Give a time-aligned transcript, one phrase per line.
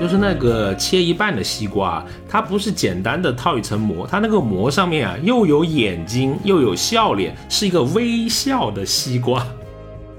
[0.00, 9.44] 就是那个切一半的西瓜，它不是简单的套一层膜，它那个膜上面啊又有眼睛又有笑脸，是一个微笑的西瓜。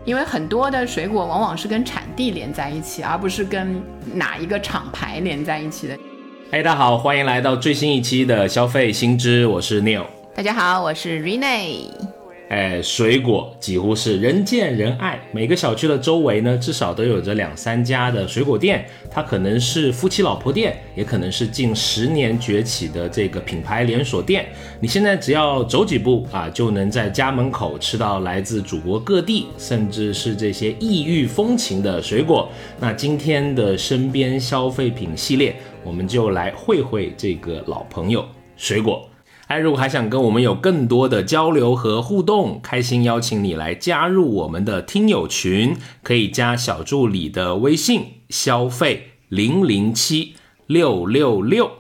[0.06, 3.82] 因为很多的水果往往是跟产地连在一起，而不是跟
[4.14, 5.98] 哪一个厂牌连在一起的。
[6.52, 10.04] 哎，大家好，欢迎来到最新一期的消费新知，我是 Neil。
[10.36, 12.09] 大家好，我是 Rene。
[12.50, 18.84] 哎，水果几乎是人见人爱，每个小区的周围呢，至少都有着两三家的水果店。
[19.12, 24.48] 它可能是夫妻老婆店，也可能是近十年崛起的这个品牌连锁店。
[24.80, 32.50] 你现在只要走几步啊，就能在家门口吃到来自祖国各地，甚至是这些异域风情的水果。
[32.80, 38.26] 那今天的身边消费品系列，我们就来会会这个老朋友
[38.58, 39.08] 水果。
[39.50, 50.36] 哎，如果还想跟我们有更多的交流和互动，开心邀请你来加入我们的听友群，可以加小助理的微信，消费零零七
[50.68, 51.72] 六六六。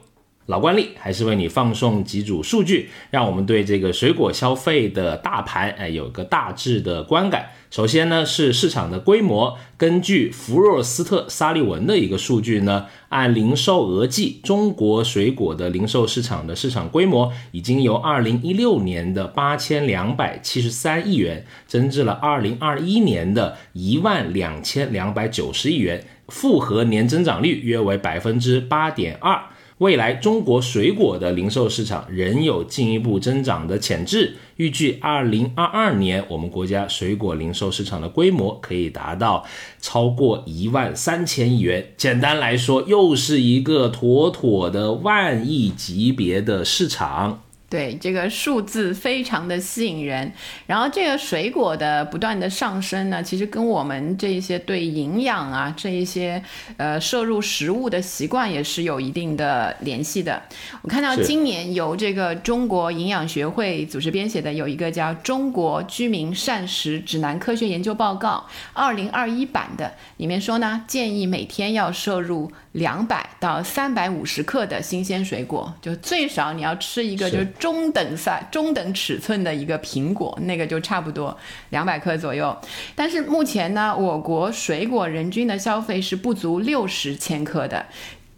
[0.49, 7.51] 老惯例，还是为你放送几组数据，让我们对这个水果消费的大盘，哎，有个大致的观感。
[7.69, 9.55] 首先呢，是市场的规模。
[9.77, 29.39] 根据福若斯特沙利文的一个数据呢，按零售额计，中国水果的零售市场的市场规模已经由二零一六年的八千两百七十三亿元，增至了二零二一年的一万两千两百九十亿元，复合年增长率约为百分之八点二。
[29.79, 39.45] 未来中国水果的零售市场仍有进一步增长的潜质，预计二零二二年我们国家水果零售市场的规模可以达到
[39.79, 41.93] 超过一万三千亿元。
[41.95, 47.41] 简单来说，又是一个妥妥的万亿级别的市场。
[47.69, 50.31] 对这个数字非常的吸引人，
[50.65, 56.41] 然后这个水果的不断的上升呢，其实跟我们这一些对营养啊这一些
[56.77, 60.41] 呃摄入食物的习惯也是有一定的联系的。
[60.81, 68.43] 我看到今年由这个中国营养学会组织编写的有一个叫《中国居民膳食指南科学研究报告》
[68.73, 72.51] 二零二一版的，里面说呢，建议每天要摄入。
[72.73, 81.37] 两百到三百五十克的新鲜水果，就最少你要吃一个就是中等赛、中等尺寸的一个苹果，那个就差不多
[81.69, 82.57] 两百克左右。
[82.95, 87.85] 但是目前呢，我国水果人均的消费是不足六十千克的，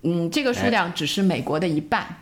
[0.01, 2.17] 嗯，这个数量只是美国的一半。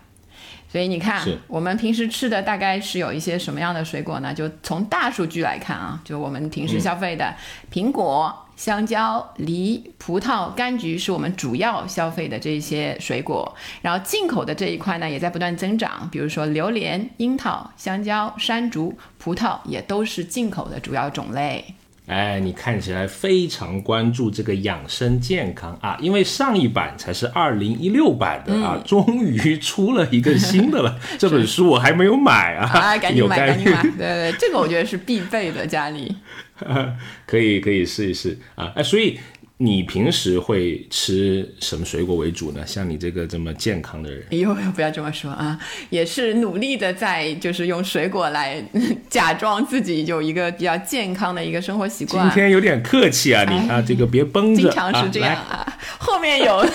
[0.72, 4.34] 所以你看，我们平时吃的大概是有一些什么样的水果呢？
[4.34, 7.34] 就从大数据来看啊，就我们平时消费的
[7.72, 8.46] 苹果。
[8.59, 21.74] 香蕉、梨、葡萄、柑橘是我们主要消费的这些水果，然后进口的这一块呢也在不断增长，比如说榴莲、樱桃、香蕉、山竹、葡萄也都是进口的主要种类。
[22.09, 31.00] 哎，你看起来非常关注这个养生健康啊，因为上一版才是二零一六版的啊，终于出了一个新的了。
[31.19, 33.84] 这本书我还没有买啊，啊，赶紧买，赶紧买。
[33.96, 36.16] 对对，这个我觉得是必备的，家里。
[37.25, 38.74] 可以可以试一试啊！
[38.75, 39.18] 哎，所以
[39.62, 42.66] 你平时会吃什么水果为主呢？
[42.66, 45.59] 像你这个这么健康的人， 哎呦，不要这么说啊！
[45.90, 48.64] 也是努力的在，就是用水果来
[49.09, 52.24] 假装自己有一个比较健康的一个生活习惯。
[52.30, 55.78] 今天有点客气啊，你啊，这个别绷着，经常是这样啊。
[55.98, 56.66] 后面有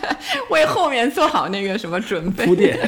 [0.50, 2.78] 为后面做好那个什么准备铺垫。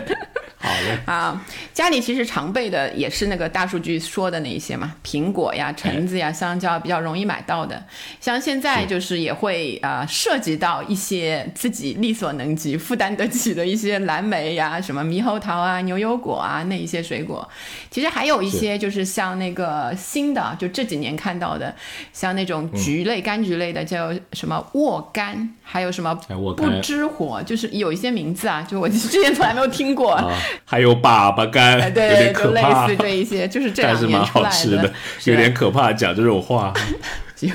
[0.66, 0.98] 好嘞。
[1.06, 1.40] 啊，
[1.72, 7.84] 家里其实常备的也是那个大数据说的那一些嘛，苹果呀、橙子呀、香蕉比较容易买到的。
[8.20, 17.48] 像现在就是也会啊，涉及到一些自己力所能及、负担得起的一些蓝莓呀、什么猕猴桃啊、牛油果啊那一些水果。
[17.88, 21.72] 其实还有一些就是像那个新的，就这几年看到的，
[22.12, 26.14] 像那种橘类、柑橘类的，叫什么沃柑，还有什么
[26.56, 30.16] 不知火，就是有一些名字啊，就我之前从来没有听过。
[30.64, 34.92] 还有粑粑干，对，就类似这一些，就是这两年出来的，
[35.24, 36.72] 有点可怕，讲这种话。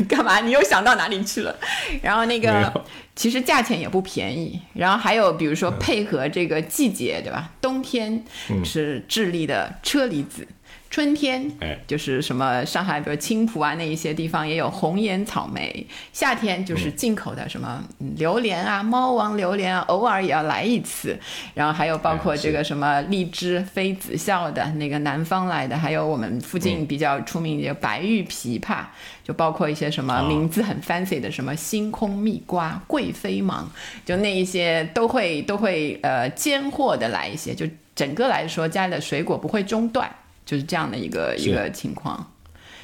[0.07, 0.41] 干嘛？
[0.41, 1.55] 你又想到哪里去了？
[2.03, 2.71] 然后那个，
[3.15, 4.59] 其实价钱也不便宜。
[4.73, 7.49] 然后还有，比如说配合这个季节，对吧？
[7.59, 8.23] 冬天
[8.63, 10.47] 是智利的车厘子。
[10.91, 15.87] 春天，哎，就是什么上海，比如青浦啊，那一些地方也有红颜草莓。
[16.11, 17.81] 夏天就是进口的什么
[18.17, 21.17] 榴莲啊，猫王榴莲啊，偶尔也要来一次。
[21.53, 28.79] 然后还有包括这个什么荔枝，妃子笑的那个南方来的，还有我们附近比较出名的白玉枇杷，
[29.23, 33.71] 就包括一些什么名字很 fancy 的什么星空蜜瓜、贵妃芒，
[34.05, 37.55] 就那一些都会都会呃尖货的来一些。
[37.55, 37.65] 就
[37.95, 40.13] 整个来说，家里的水果不会中断。
[40.51, 42.29] 就是这样的一个一个情况，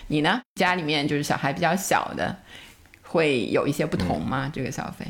[0.08, 0.42] 你呢？
[0.56, 2.34] 家里面就是小孩比较小的，
[3.02, 4.50] 会有一些不同嗯吗？
[4.54, 5.06] 这个消费？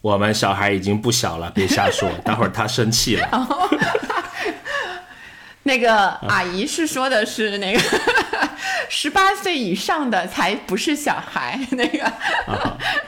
[0.00, 3.48] 我们小孩已经不小了，别瞎说， 待会儿他生气了。
[5.64, 7.80] 那个阿姨是说的是那个
[8.88, 12.04] 十八岁以上的才不是小孩，那个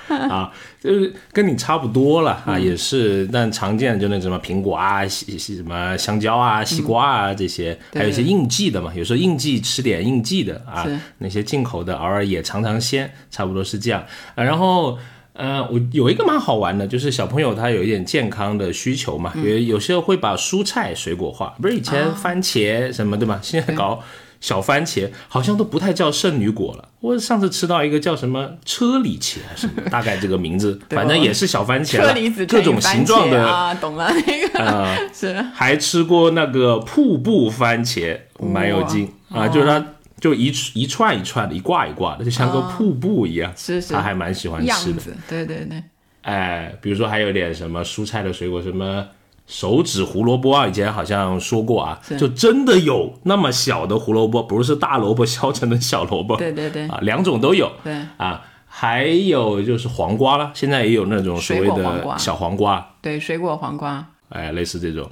[0.08, 0.52] 啊，
[0.84, 10.86] 就是跟你差不多了嗯啊，也是，但常见的就那什么苹果啊、西西什么香蕉啊、西瓜啊这些，还有一些应季的嘛，有时候应季吃点应季的啊，
[11.18, 14.04] 那些进口的偶尔也尝尝鲜，差不多是这样。
[14.34, 14.98] 啊、然后。
[15.36, 23.40] 呃，我有一个蛮好玩的，就是小朋友他有一点健康的需求嘛，有、有时候会把蔬菜水果化，不是以前番茄什么对吧？
[23.42, 24.00] 现在搞
[24.44, 26.86] 小番茄好像都不太叫圣女果了。
[27.00, 33.42] 我上次吃到一个叫什么车厘茄还是什么，大概这个名字， 反正也是小番茄车厘子各种形状的。
[33.42, 39.82] 啊，懂了那个、呃， 是还吃过那个瀑布番茄，蛮有劲啊，就是它
[40.20, 43.50] 就一一串一串的，一挂一挂的，就像个瀑布一样。
[43.56, 45.00] 是是他还蛮喜欢吃的。
[45.26, 45.82] 对对对，
[46.20, 49.06] 哎，比如说还有点什么蔬菜的水果，什么
[49.46, 56.88] 手指胡萝卜啊，以前好像说过啊，就真的有那么小的胡萝卜，不是大萝卜削成的小萝卜，对对对。
[56.88, 57.94] 啊，两种都有，对。
[58.16, 64.06] 啊，还有就是黄瓜了，现在也有那种所谓的小黄瓜，对，水果黄瓜。
[64.30, 65.10] 哎，类似这种。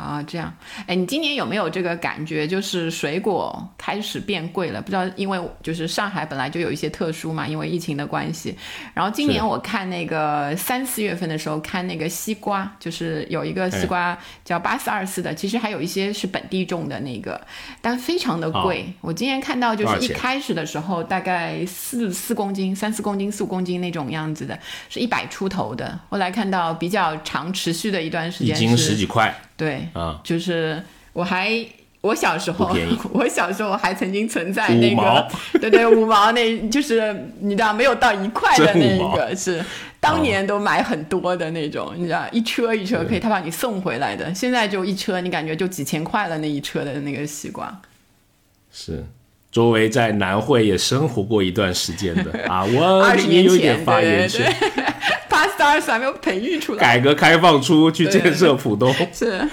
[0.00, 0.50] 啊，这样，
[0.86, 4.80] 哎，你今年有没有这个感觉，就是水果开始变贵了？
[4.80, 8.56] 不知道，因为就是上海本来就有一些特殊嘛，因为疫情的关系。
[8.94, 17.38] 然后今年我看那个三四月份的时候，看那个西瓜，就是有一个西瓜叫八四二四的，其实还有一些是本地种的那个，
[17.82, 18.90] 但非常的贵。
[19.02, 24.58] 我今年看到就是一开始的时候大概四四公斤、三四公斤、四五公斤那种样子的，
[24.88, 26.00] 是一百出头的。
[26.08, 31.54] 后来看到比较长持续的一段时间一斤是十几块对，啊，就是我还
[32.00, 32.74] 我小时候
[33.12, 35.28] 我小时候还曾经存在那个，
[35.60, 39.62] 对对，五毛那，就是你知道没有到一块的那一个是
[40.00, 47.80] 当年都买很多的那种，你知道一车一车可以他把你送回来的，现在就一车你感觉就几千块了那一车的那个西瓜，
[48.72, 49.04] 是。
[49.52, 54.54] 周围在南汇也生活过一段时间的 啊，我二十也有一年前，点发言对对权。
[54.60, 54.84] 对
[55.48, 59.46] 十还没有培育出来，改革开放初去建设浦东是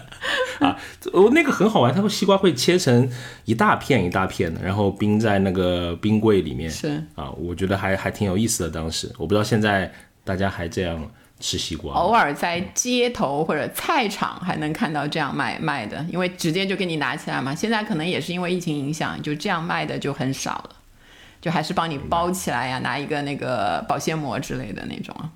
[0.60, 0.76] 啊，
[1.12, 3.10] 哦，那个很好玩，它会西瓜会切成
[3.44, 6.70] 一大片一大片的，然后冰在那个冰柜里面。
[6.70, 7.02] 是。
[7.14, 8.70] 啊，我觉得还还挺有意思的。
[8.70, 9.92] 当时我不知道现在
[10.22, 11.10] 大家还这样
[11.40, 11.92] 吃西瓜。
[11.94, 17.54] 偶尔在街头或者菜场还能看到这样卖卖的，因为直接就给你拿起来嘛。
[17.54, 20.70] 现在可能也是因为疫情影响，就这样卖的就很少了，
[21.44, 25.28] 就还是帮你包起来呀、拿一个那个保鲜膜之类的那种啊。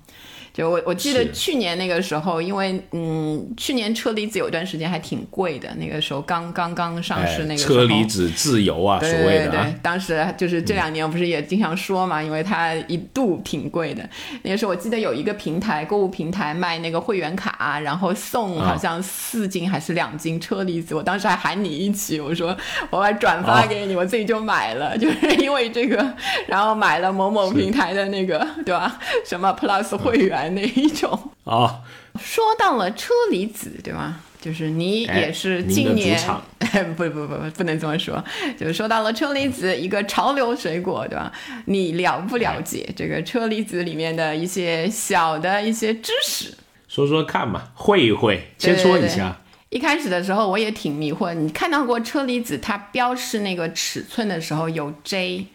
[0.59, 14.07] 就我我记得去年那个时候，因为嗯，去年车厘子有段时间还挺贵的，那个时候刚刚刚上市哎那个车厘子自由啊，对所谓的啊对对，，当时就是这两年不是也经常说嘛，因为它一度挺贵的。
[14.43, 18.69] 那个时候我记得有一个平台，购物平台卖那个会员卡，然后送啊。
[18.69, 22.55] 好像四斤还是两斤车厘子，我当时还喊你一起，我说
[22.91, 26.13] 我把转发给你，我自己就买了， 就是因为这个，
[26.47, 28.99] 然后买了某某平台的那个，对吧？
[29.25, 31.31] 什么 Plus 会员那一种。
[31.43, 31.81] 哦，
[32.21, 34.19] 说到了车厘子，对吧？
[34.41, 36.17] 就是你哎也是您的今年
[36.59, 38.23] 哎，不不不不，不能这么说。
[38.57, 41.31] 就是说到了车厘子，一个潮流水果，对吧？
[41.65, 46.53] 你了不了解这个车厘子里面的一些小的一些知识？
[46.87, 49.37] 说说看嘛，会一会，对切磋一下。
[49.69, 55.45] 一开始的时候我也挺迷惑，你看到过车厘子它标示那个尺寸的时候有 J。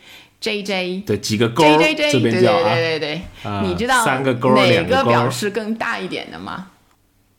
[0.45, 6.67] J J 对几个勾，J J J 这对对边叫啊，对对对，啊你知道三个勾哪两个勾表示更大一点的吗？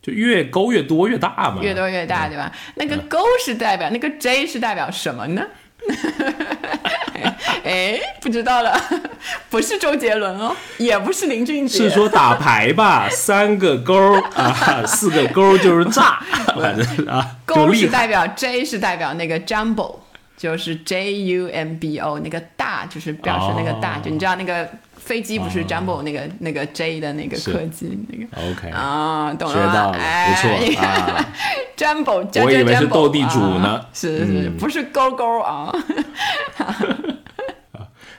[0.01, 1.59] 就越勾越多越大嘛。
[1.62, 2.51] 越多越大，对吧？
[2.77, 5.43] 那个勾是代表，那个 J 是代表什么呢？
[7.63, 8.75] 哎，不知道了，
[9.51, 16.19] 不是周杰伦哦，也不是林俊杰，是说打牌吧， 三个勾啊，四个勾就是炸，
[16.59, 17.71] 反正啊，勾。
[17.71, 20.00] 是代表 J 是代表那个 jumbo，
[20.46, 28.25] 就是 J U M B O 那个大，就是表示那个大，哦就你知道那个飞机不是 jumbo 那个、那个 J 的那个是客机那个。
[28.52, 29.72] OK，啊，懂了吗？
[29.72, 30.52] 学到了，哎、不错
[30.86, 31.25] 啊。
[31.75, 35.74] Jumbo，我以为是斗地主呢是是是，嗯不是勾勾啊？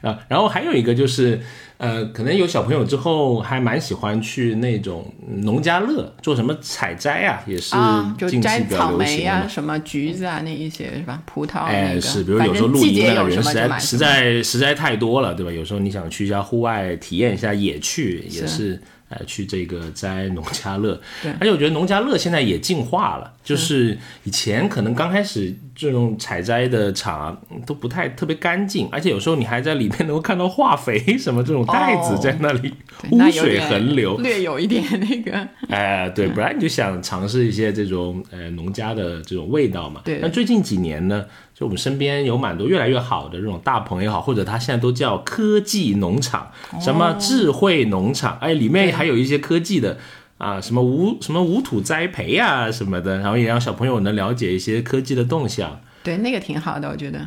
[0.02, 1.40] 啊，然后还有一个就是，
[1.78, 7.76] 呃，可能有小朋友之后还蛮喜欢去那种农家乐做什么采摘啊，也是
[8.28, 9.48] 近期比较流行的嘛。
[9.48, 11.22] 什么橘子啊，那一些是吧？
[11.26, 15.52] 葡萄、那哎，是，比如有时候露营的人实在实在实在太多了，对吧？
[15.52, 21.30] 有时候你想去一下户外体验一下野趣，也是是呃去这个摘农家乐对。
[21.32, 34.16] 而且我觉得农家乐现在也进化了，就是以前可能刚开始这种采摘的场啊都不太特别干净，而且有时候你还在里面能够看到化肥什么这种袋子在那里，对污水横流。
[34.16, 35.46] 略有一点那个。
[35.68, 40.00] 哎，对，不然你就想尝试一些这种呃农家的这种味道嘛。
[40.02, 49.98] 对那最近几年呢，就我们身边有蛮多越来越好的这种大棚也好，或者它现在都叫科技农场，什么智慧农场，哎，里面还有一些科技的。
[50.38, 55.80] 啊，什么无什么无土栽培呀、什么的，然后也让小朋友能了解一些科技的动向。
[56.02, 57.26] 对，那个挺好的，我觉得。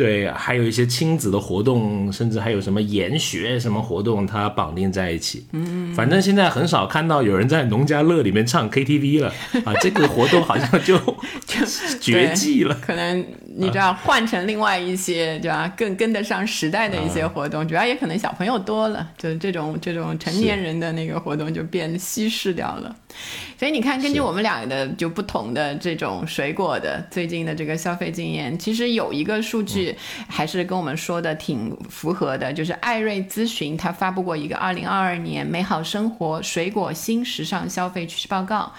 [0.00, 5.44] 对，还有一些亲子的活动，甚至还有什么研学什么活动，它绑定在一起。
[5.52, 9.28] 嗯，反正现在很少看到有人在农家乐里面唱 KTV 了
[9.66, 10.96] 啊，这个活动好像就
[11.44, 11.66] 就
[12.00, 12.74] 绝迹了。
[12.80, 15.70] 可能你知道换成另外一些，对吧？
[15.76, 22.96] 更跟得上时代的一些活动，主要也可能小朋友多了，就是这种这种成年人的那个活动就变稀释掉了。
[23.58, 29.94] 所以你看，根据我们俩的就不同的这种水果的最近的这个消费经验，其实有一个数据
[30.28, 38.72] 还是跟我们说的挺符合的，就是艾瑞咨询他发布过一个二零二二年美好生活水果新时尚消费趋势报告。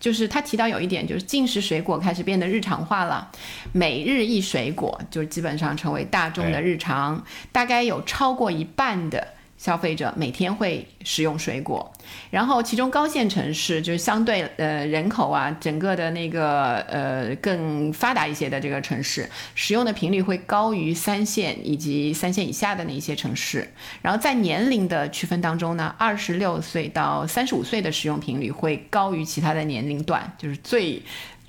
[0.00, 3.30] 就是他提到有一点，就是进食水果开始变得日常化了，
[3.70, 9.28] 每日一水果就基本上成为大众的日常，大概有超过一半的
[9.62, 11.92] 消费者每天会食用水果，
[12.32, 23.72] 然后其中高线城市就是相对呃人口啊整个的那个呃更发达一些的这个城市，使用的频率会高于三线以及三线以下的那一些城市。
[24.00, 31.00] 然后在年龄的区分当中呢，二十六岁到三十五岁的使用频率会高于其他的年龄段，就是最。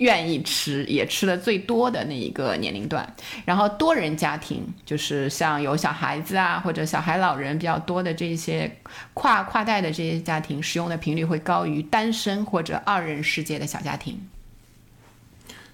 [0.04, 3.08] 愿意吃也吃的最多的那一个年龄段，
[3.46, 8.70] 然后多人家庭就是像有小孩子啊或者小孩老人比较多的这些
[9.14, 14.20] 跨跨代的这些家庭，使用的频率会高于单身或者二人世界的小家庭。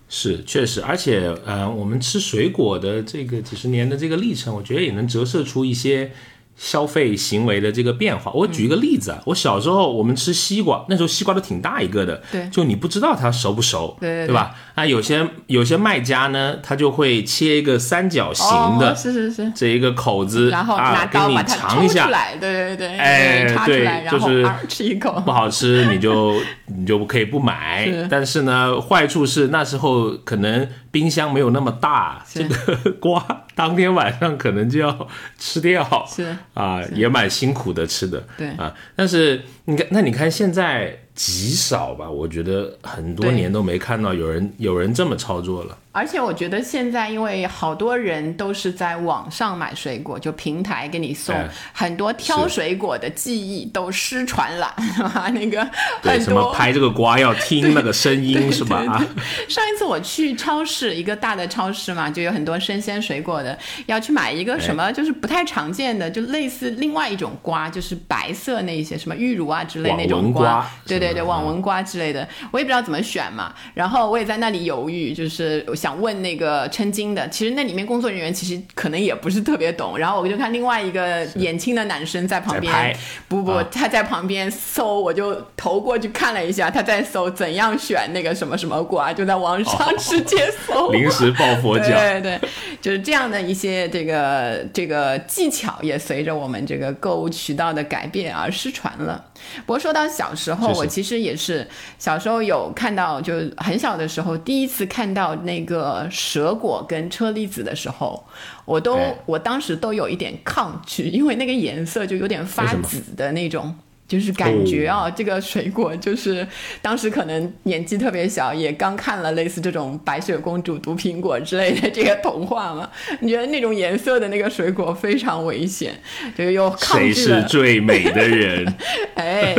[0.08, 6.12] 是，确实，而且呃，我们吃水果的这个几十年的这个历程，我觉得也能折射出一些
[6.60, 8.30] 消费行为的这个变化。
[8.34, 14.54] 我举一个例子啊，我小时候我们吃西瓜，那时候西瓜都挺大一个的，对就你不知道它熟不熟，对对对吧？
[14.80, 18.48] 那有些有些卖家呢，他就会切一个三角形
[18.80, 22.10] 的哦、是是是，这一个口子，然后啊拿，刀给你把它尝一下，
[22.40, 26.34] 对对对，哎对就是啊吃一口，不好吃你就
[26.68, 33.22] 你就可以不买 是，但是呢，坏处是那时候可能冰箱没有那么大，这个 瓜
[33.54, 35.08] 当天晚上可能就要
[35.38, 36.34] 吃掉，是。
[36.54, 38.48] 啊，也蛮辛苦的吃的，对。
[38.52, 45.78] 啊，但是你看，那你看现在极少吧，我觉得很多年都没看到有人有人这么操作了。
[46.00, 55.30] 而且我觉得现在，因为好多人都是在网上买水果，就平台给你送，哎很多挑水果的技艺都失传了， 是吧？
[55.34, 55.70] 那个
[56.02, 56.54] 对，很什么多。
[56.54, 58.78] 拍这个瓜 要听那个声音是吧？
[58.88, 59.06] 啊，
[59.50, 73.54] 上一次我去超市，一个大的超市嘛，就有很多生鲜水果的，要去买一个什么，就是不太常见的，就类似另外一种瓜，就是白色那一些什么玉乳啊之类那种瓜对对对，网纹瓜之类的，我也不知道怎么选嘛。
[73.74, 79.98] 然后我也在那里犹豫，就是想问那个称斤的，其实那里面工作人员其实可能也不是特别懂。
[79.98, 82.96] 然后我就看另外一个年轻的男生在旁边，
[83.28, 90.90] 不不，啊他在旁边搜，我就投过去看了一下，他在搜怎样选那个什么什么瓜，就在网上直接搜。
[90.94, 91.86] 临时抱佛脚。
[91.86, 92.40] 对对，
[92.82, 99.24] 就是这样的一些这个这个技巧，也随着我们这个购物渠道的改变而失传了。
[99.66, 101.68] 不过说到小时候，我其实也是
[101.98, 108.24] 小时候有看到，就很小的时候第一次看到那个蛇果跟车厘子的时候，
[108.66, 109.16] 我都、哎。
[109.26, 113.76] 我当时都有一点抗拒，因为那个颜色就有点发紫的那种。
[114.10, 116.46] 就是感觉啊，这个水果就是
[116.82, 122.90] 当时可能年纪特别小，也刚看了类似这种白雪公主毒苹果之类的这个童话嘛。
[123.20, 125.94] 你觉得那种颜色的那个水果非常危险，
[126.36, 127.44] 就又抗谁是。
[127.44, 128.74] 最美的人？
[129.14, 129.56] 哎，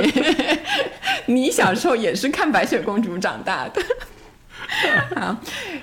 [1.26, 3.80] 你小时候也是看白雪公主长大的。
[5.16, 5.40] 啊，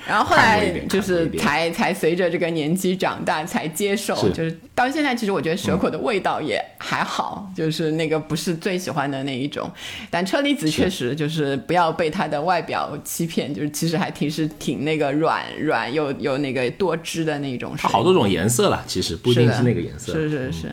[0.08, 9.70] 然后后来就是才才随着这个年纪长大才接受，是就是到现在其实我觉得蛇口的味道也还好，就是那个不是最喜欢的那一种，
[10.10, 17.76] 但车厘子确实就是不要被它的外表欺骗，就是其实还挺是挺那个软软又有那个多汁的那种。
[17.78, 20.14] 它好多种颜色啦，其实不一定是那个颜色。
[20.14, 20.72] 是是是。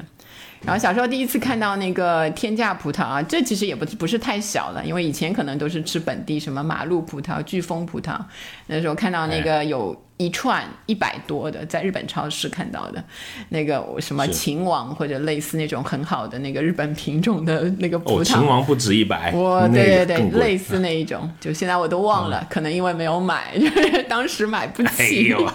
[0.67, 8.19] 然后小时候第一次看到那个天价葡萄啊，这其实也不不是太小了，因为以前可能都是吃本地什么马路葡萄、飓风葡萄，
[8.67, 13.05] 那时候看到那个有一串一百多的，在日本超市看到的，
[13.51, 18.25] 那个什么秦王或者类似那种很好的那个日本品种的那个葡哦，萄。
[18.25, 25.25] 秦王不止一百，我对对对，类似那一种，就现在我都忘了，可能因为没有买，就 是当时买不哎起。
[25.25, 25.47] 呦，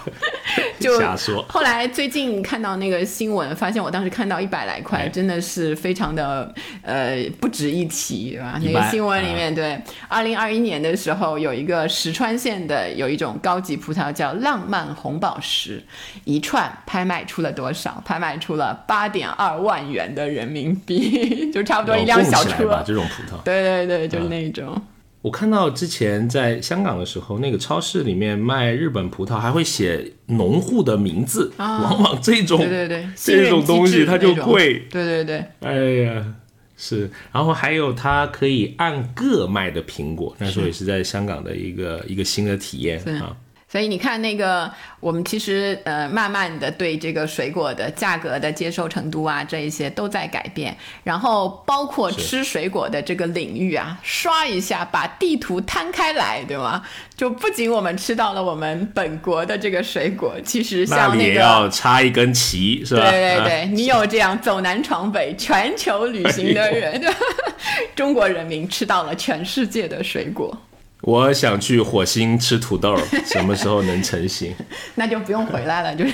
[0.80, 1.44] 就瞎说。
[1.48, 8.60] 后来最近看到那个新闻，发现我当时看到一百来块，哎真的是非常的呃不值一提，对吧？
[8.62, 15.82] 那个新闻里面，对，二零二一年的时候，有一个石川县的有一种高级葡萄叫浪漫红宝石，
[16.24, 18.02] 一串拍卖出了多少？
[18.04, 22.82] 拍卖出了八点二万元的人民币， 就差不多一辆小车。
[22.86, 23.40] 这种葡萄。
[23.42, 24.80] 对对对，就是那种。
[25.22, 34.86] 我看到之前在香港的时候，那个超市里面卖日本葡萄还会写农户的名字，往往这种啊对对对，这种东西它就贵。
[34.90, 35.74] 对对对，哎
[36.04, 36.34] 呀，
[36.76, 43.36] 是，然后还有它可以按个卖的苹果，那时候也是在香港的一个一个新的体验啊。
[43.70, 50.76] 所以你看，那个我们其实呃，慢慢的对这个水果的价格的接受程度啊，这一些都在改变。
[51.04, 56.82] 然后包括吃水果的这个领域啊，刷一下把地图摊开来，对吗？
[57.16, 61.40] 就不仅我们吃到了我们本国的这个水果，其实像那个。
[61.40, 63.02] 要 插一根旗，是吧？
[63.04, 67.00] 啊对对对，你有这样走南闯北、全球旅行的人，
[67.94, 70.56] 中国人民吃到了全世界的水果，
[71.02, 74.54] 我想去火星吃土豆， 什么时候能成型？
[74.96, 76.12] 那就不用回来了，就是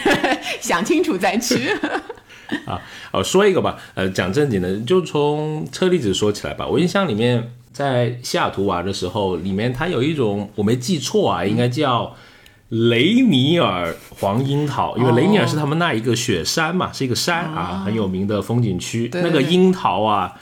[0.60, 1.70] 想清楚再去。
[2.64, 2.80] 啊，
[3.12, 6.64] 哦，说一个吧，呃，讲正经的，就从车厘子说起来吧。
[6.64, 12.14] 我印象里面，在西雅图玩的时候，里面它有一种，我没记错啊，应该叫
[12.68, 19.08] 雷尼尔黄樱桃，因为雷尼尔是他们那一个雪山嘛，是一个山啊，很有名的风景区。
[19.08, 20.32] 对那个樱桃啊，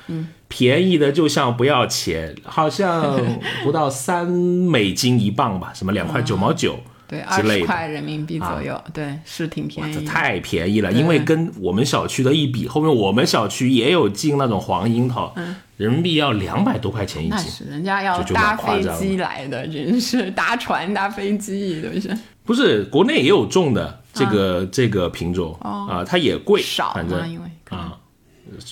[0.57, 3.21] 便宜的就像不要钱，好像
[3.65, 6.79] 不到三美金一磅吧，什么两块九毛九。
[7.09, 10.01] 对，二十块人民币左右，对，是挺便宜的。
[10.01, 15.35] 这太便宜了，因为跟我们小区的一比，后面我们小区也有进那种黄樱桃，
[15.77, 17.37] 人民币要两百多块钱一斤。
[17.37, 22.17] 那是人家要搭飞机来的，真是搭船搭飞机都是。
[22.45, 27.99] 不是国内也有种的这个、这个品种啊、它也贵，哦少，反正因为啊，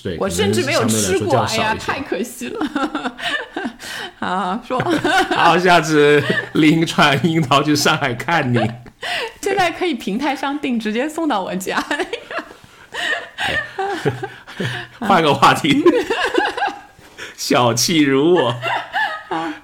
[0.02, 3.17] 对，我甚至没有吃过，哎呀，太可惜了。
[4.21, 4.79] 啊，说
[5.35, 6.23] 好，下次
[6.55, 8.59] 拎串樱桃去上海看你。
[9.40, 11.85] 现在可以平台上订，直接送到我家。
[15.01, 15.83] 换个话题，
[17.37, 18.55] 小气如我。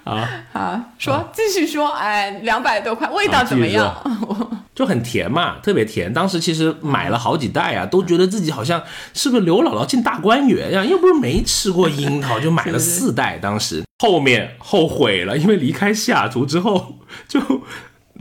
[0.05, 3.95] 啊，说继续说，哎，两百多块，味道怎么样？
[4.75, 6.13] 就很甜嘛，特别甜。
[6.13, 8.81] 当时其实买了好几袋啊，都觉得自己好像
[9.13, 10.85] 是不是刘姥姥进大观园呀？
[10.85, 13.39] 又不是没吃过樱桃，就买了四袋。
[13.43, 16.95] 当时后面后悔了，因为离开西雅图之后，
[17.27, 17.41] 就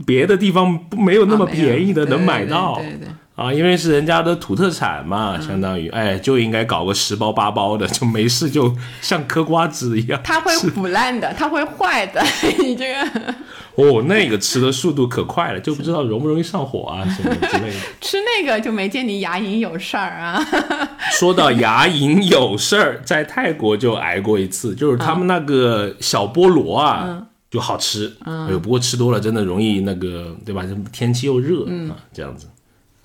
[0.04, 2.74] 别的地方没有那么便宜的能买对到。
[2.76, 3.08] 对对对
[3.38, 10.20] 啊，因为是人家的土特产嘛，相当于哎，就应该搞个十包八包的，就没事就像嗑瓜子一样。
[10.24, 12.20] 它会腐烂的，它会坏的。
[12.58, 13.34] 你这个
[13.76, 17.76] 哦，那个吃的速度可快了，就不知道容不容易上火啊什么之类的。
[18.02, 20.44] 吃那个就没见你牙龈有事儿啊。
[21.14, 30.64] 说到牙龈有事儿，在泰国就挨过一次，就是他们那个小菠萝啊，就好吃，哎呦，不过吃多了真的容易那个，对吧？
[30.92, 32.48] 天气又热、啊，这样子，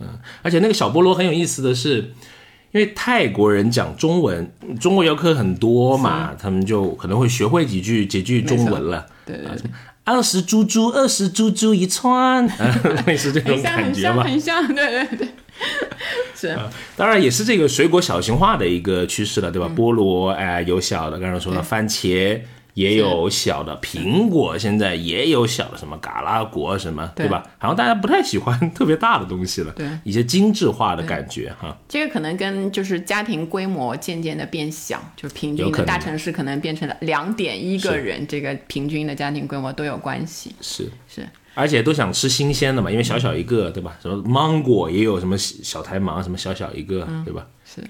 [0.04, 2.14] 嗯，而且那个小菠萝很有意思的是。
[2.74, 9.06] 因为泰国人讲中文，中国游客很多嘛，他们就可能会学会几句几句中文了。
[9.28, 9.70] 对对对，
[10.04, 12.44] 二十猪猪，二十猪猪一串，
[13.06, 14.24] 类似这种感觉嘛。
[14.24, 15.28] 像很像，对对对，
[16.36, 16.58] 是。
[16.98, 19.68] 当然也是这个水果小型化的一个趋势了，对吧？
[19.70, 22.42] 嗯菠萝哎、有小的，刚刚说了番茄
[22.74, 27.44] 也有小的，苹果现在也有小的，什么嘎拉果什么，对对吧？
[27.60, 31.78] 好像大家不太喜欢特别大的东西了，对一些精致化的感觉哈。
[31.88, 40.56] 这个可能跟就是家庭规模渐渐的变小，就平均的大城市可能变成了两点一个人，这个平均的家庭规模都有关系。
[40.60, 43.96] 是是，而且都想吃新鲜的嘛，因为小小一个，对吧？
[44.02, 47.46] 什么芒果也有什么小台芒，什么小小一个，嗯对吧？
[47.64, 47.82] 是，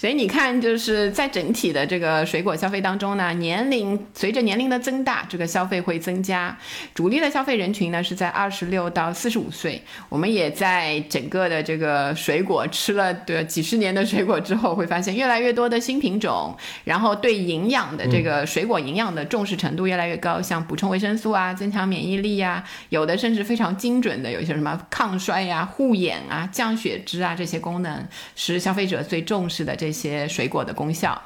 [0.00, 6.56] 所以你看，就是在整体的这个水果消费当中呢，年龄随着年龄的增大，这个消费会增加。
[6.94, 9.82] 主力的消费人群呢是在二十六到四十五岁。
[10.08, 28.06] 我们也在整个的这个水果吃了对几十年的水果之后，会发现越来越多的新品种，然后对营养的这个水果营养的重视程度越来越高，像补充维生素啊、增强免疫力呀、有的甚至非常精准的，有一些什么抗衰呀、护眼啊、降血脂啊这些功能，
[28.36, 31.20] 是消费者最重视的这些水果的功效。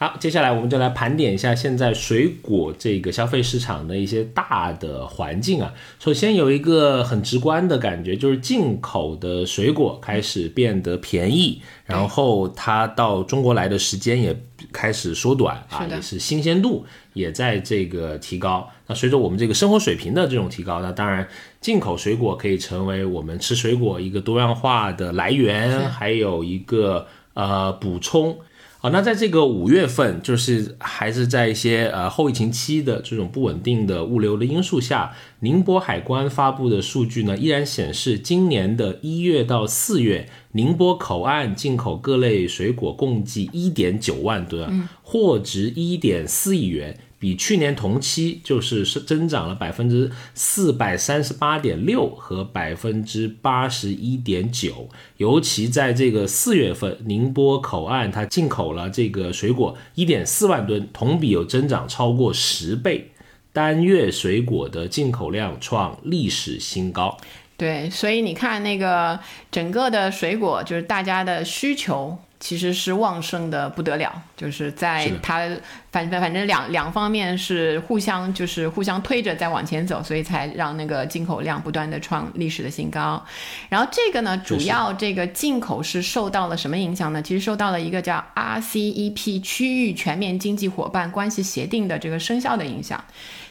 [0.00, 5.74] 好，接下来我们就来盘点一下现在水果这个消费市场的一些大的环境啊。
[5.98, 14.40] 首先有一个很直观的感觉，就是进口的水果开始变得便宜，然后它到中国来的时间也
[14.72, 18.70] 开始缩短啊，也是新鲜度也在这个提高。
[18.86, 21.26] 那随着我们这个生活水平的这种提高，那当然
[21.60, 28.36] 进口水果可以成为我们吃水果一个多样化的来源，还有一个呃补充。
[28.80, 46.96] 好，那在这个五月份，就是还是在一些呃后疫情期的这种不稳定的物流的因素下，宁波海关发布的数据呢，依然显示今年的一月到四月，宁波口岸进口各类水果共计一点九万吨，货值一点四亿元。
[47.18, 63.10] 比去年同期就是是增长了百分之四百三十八点六和百分之八十一点九，尤其在这个四月份，宁波口岸它进口了这个水果一点四万吨，同比有增长超过十倍，
[63.52, 67.18] 单月水果的进口量创历史新高。
[67.56, 69.18] 对，所以你看那个
[69.50, 72.16] 整个的水果，就是大家的需求。
[72.40, 75.48] 其实是旺盛的不得了，就是在它
[75.90, 83.20] 反反反正两两方面是互相就是互相推着在往前走，所以才让那个进口量不断的创历史的新高。
[83.68, 87.20] 然后这个呢，主要这个进口是受到了什么影响呢？
[87.20, 93.02] 其实受到了一个叫 RCEP 区域全面经济伙伴关系协定的这个生效的影响。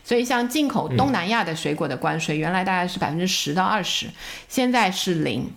[0.05, 4.07] 所以像进口东南亚的水果的关税，原来大概是百分之十到二十，
[4.47, 5.51] 现在是零。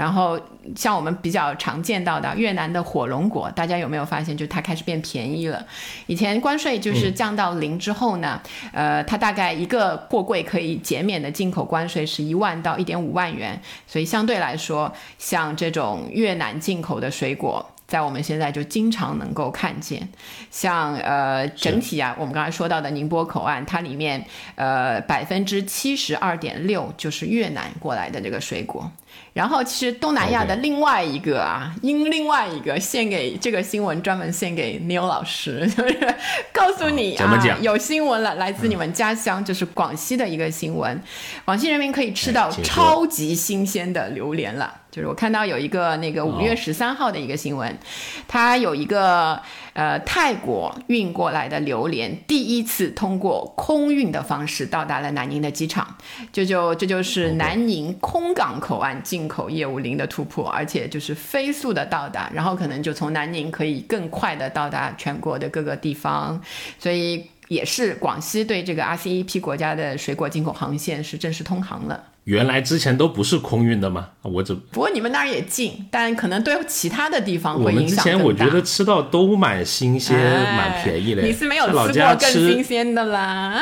[0.00, 0.40] 然后
[0.74, 5.62] 像我们比较常见到的越南的火龙果，大家有没有发现，就它开始变便宜了？
[6.06, 8.40] 以前关税就是降到零之后呢，
[8.72, 17.70] 呃，它大概一个货柜可以减免的进口关税是一万到一点五万元，所以相对来说，像这种越南进口的水果。
[17.86, 20.08] 在我们现在就经常能够看见，
[20.48, 28.88] 像呃整体啊，我们刚才说到的宁波口岸，它里面呃百分之七十二点六就是越南过来的这个水果。
[29.32, 36.14] 然后其实东南亚的另外一个啊，因另外一个献给这个新闻专门献给 Neil 老师， 就是
[36.52, 41.00] 告诉你啊，有新闻了，来自你们家乡，就是广西的一个新闻，
[41.44, 44.78] 广西人民可以吃到超级新鲜的榴莲了。
[44.90, 47.78] 就是我看到有一个那个五月十三号的一个新闻，
[48.26, 49.40] 它有一个
[49.72, 55.96] 呃泰国运过来的榴莲，第一次通过空运的方式到达了南宁的机场，
[56.32, 66.40] 这就这就是南宁空港口岸进口业务零的突破，而且就是飞速的到达，然后可能就从南宁可以更快的到达全国的各个地方，
[66.78, 72.04] 所以也是广西对这个 RCEP 国家的水果进口航线是正式通航了。
[72.22, 74.10] 原来之前都不是空运的吗？
[74.22, 81.22] 我怎不过你们那儿也近，但可能对其他的地方会影响我们之前我觉得吃到都蛮新鲜、蛮便宜的。
[81.22, 83.60] 你是没有吃过更新鲜的啦。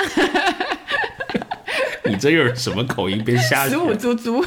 [2.05, 3.25] 你这又是什么口音？
[3.25, 3.67] 别瞎。
[3.71, 4.45] 十五猪猪。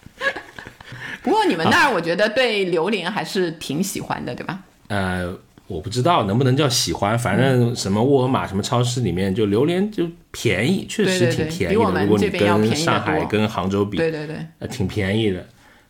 [1.22, 4.58] 不过你们那儿我觉得对榴莲还是挺喜欢的，对吧？
[4.88, 5.34] 呃。
[5.68, 12.04] 我不知道能不能叫喜欢，反正什么沃尔玛、什么超市里面就榴莲就便宜，确实挺便宜的。
[12.04, 15.46] 如果你跟上海、跟杭州比，对对对，呃，挺便宜的。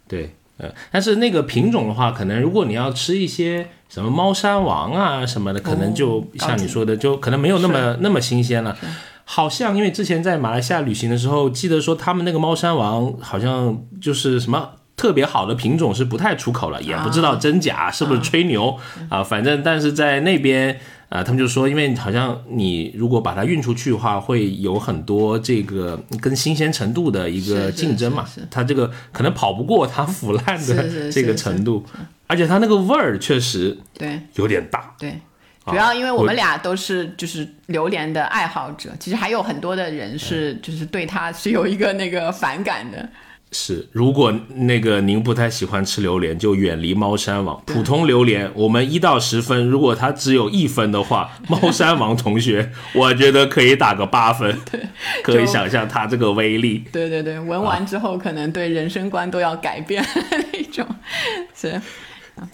[0.08, 8.76] 对，呃，但是那个品种的话，可能如果你要吃一些什么猫山王啊什么的，可能就像你说的，就可能没有那么那么新鲜了。
[9.24, 14.70] 好像因为之前在马来西亚旅行的时候，记得说他们那个猫山王好像就是什么。
[14.98, 18.76] 特别好的品种是不太出口了，也不知道真假是不是吹牛
[19.08, 19.22] 啊。
[19.22, 28.26] 反正但是在那边啊，他们就说，因为好像你如果把它运出去的话，会有很多这个跟新鲜程度的一个竞争嘛。
[28.50, 31.86] 它这个可能跑不过它腐烂的 这个程度，
[32.26, 34.96] 而且它那个味儿确实对有点大。
[34.98, 35.16] 对，
[35.64, 43.08] 主要因为我们俩都是就是榴莲的爱好者，其实还有很多的人是就是对它是有一个那个反感的。
[43.50, 47.62] 是，如果那个您不太喜欢吃榴莲，就远离猫山王。
[47.64, 54.58] 普通榴莲，我们一到十分，如果它只有一分的话， 猫山王同学，我觉得可以打个八分。
[54.70, 54.80] 对，
[55.22, 56.84] 可以想象它这个威力。
[56.92, 60.04] 对对对，闻完之后可能对人生观都要改变
[60.52, 60.86] 那种，
[61.56, 61.80] 是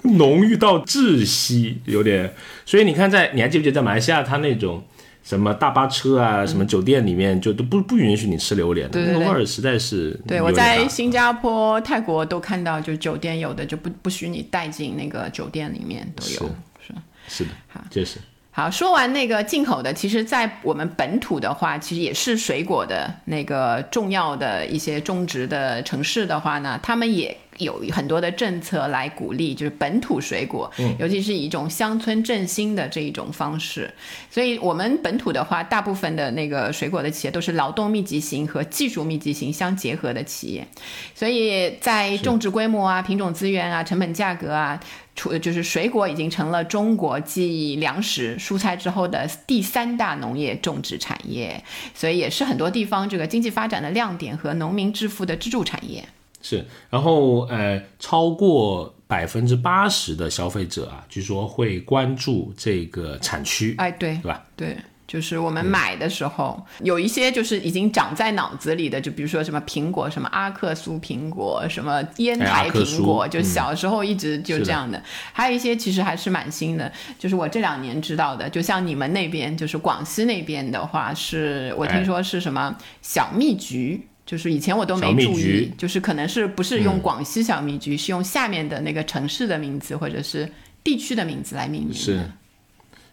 [0.02, 2.33] 浓郁到窒息，有点。
[2.64, 4.85] 所以你看，在你还记不记得在马来西亚，它那种。
[5.24, 10.10] 什么大巴车啊，什么酒店里面就都不不允许你吃榴莲的，那个味儿实在是。
[10.28, 16.94] 对，我在新加坡、泰国都看到，就酒店有的就不不许你带进那个酒店里面都有，是。
[17.26, 17.44] 是。
[17.44, 18.18] 的，好，就是。
[18.50, 33.92] 好，说完那个进口的，其实，在我们本土的话，其实也是水果的那个重要的一些种植的城市的话呢，他们也有很多的政策来鼓励，就是本土水果，嗯尤其是以一种乡村振兴的这一种方式。
[34.30, 40.66] 所以，我们本土的话，大部分的那个水果的企业都是劳动密集型和技术密集型相结合的企业，
[41.14, 44.80] 所以在种植规模啊、品种资源啊、成本价格啊。
[45.16, 51.62] 除就是水果已经成了中国继粮食、蔬菜之后的第三大农业种植产业，
[51.94, 56.04] 所以也是很多地方这个经济发展的亮点和农民致富的支柱产业。
[56.46, 63.74] 是，然后呃，超过百分之八十的消费者啊，据说会关注这个产区。
[63.78, 64.44] 哎，对，对吧？
[64.54, 64.76] 对。
[65.07, 75.00] 就是我们买的时候，有一些就是已经长在脑子里的，就比如说什么苹果，什么阿克苏苹果，什么烟台苹果，就小时候一直就这样的。
[75.33, 90.50] 还有一些其实还是蛮新的，就是我这两年知道的，就像你们那边，就是广西那边的话，是我听说是什么小蜜橘，就是以前我都没注意，就是可能是不是用广西小蜜橘，是用下面的那个城市的名字或者是
[90.82, 91.94] 地区的名字来命名。
[91.94, 92.22] 是。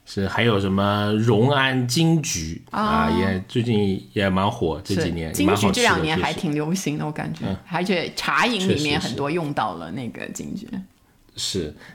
[0.04, 10.68] 是，还有什么荣安金桔啊，也最近也蛮火，这几年金桔这两年还挺流行的，我感觉，而且茶饮里面很多用到了那个金桔。
[10.72, 10.82] 是，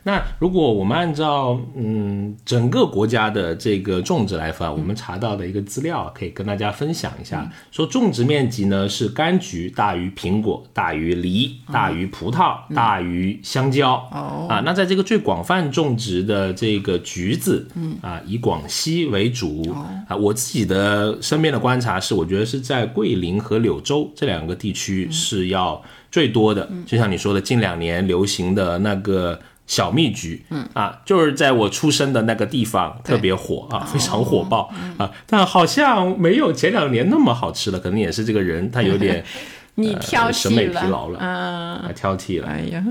[0.04, 13.94] 那如果我们按照嗯整个国家的这个种植来分，我们查到的一个资料可以跟大家分享一下，说种植面积呢是柑橘大于苹果，大于梨，大于葡萄，大于香蕉。
[14.10, 17.96] 哦，啊，那在这个最广泛种植的这个橘子，嗯。
[18.00, 19.70] 啊，以广西为主。
[20.08, 25.82] 啊，我自己的身边的观察是，我觉得是在桂林和柳州这两个地区是要。
[26.10, 30.66] 最多的，就像你说的，近两年流行的那个小蜜橘，嗯。
[30.72, 39.24] 啊，就是在我出生的那个地方特别火啊，非常火爆啊，但好像没有前两年那么好吃了，可能也是这个人他有点
[39.76, 42.46] 你挑审美疲劳了，啊，挑剔了。
[42.46, 42.82] 哎呀，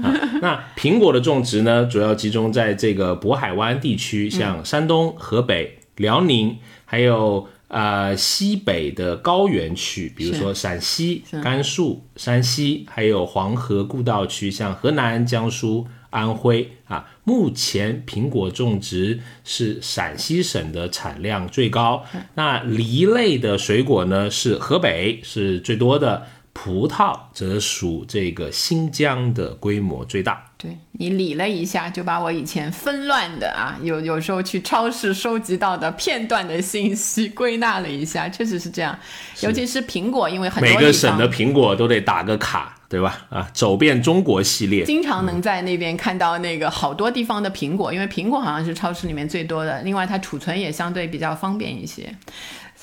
[0.42, 7.48] 那苹果的种植呢，主要集中在这个渤海湾地区，像山东、河北、辽宁，还有。
[7.76, 22.06] 呃，西北的高原区，比如说陕西、甘肃、山西，还有黄河故道区，像河南、江苏、安徽啊，目前苹果种植是陕西省的产量最高。
[22.36, 26.28] 那梨类的水果呢，是河北是最多的。
[26.58, 30.54] 葡萄则属这个新疆的规模最大。
[30.66, 38.98] 对你理了一下，就把我以前纷乱的啊，有有时候去超市收集到的片段的信息归纳了一下，确实是这样。
[39.42, 43.26] 尤其是苹果，因为很多每个省的苹果都得打个卡，对吧？
[43.30, 49.82] 啊，走遍中国系列，经常能在那边看到那个好多地方的苹果，因为苹果好像是超市里面最多的。
[49.84, 52.10] 另外，它储存也相对比较方便一些。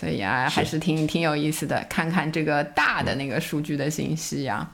[0.03, 4.69] 所以啊，还是挺挺有意思的，看看这个大的那个数据的信息啊。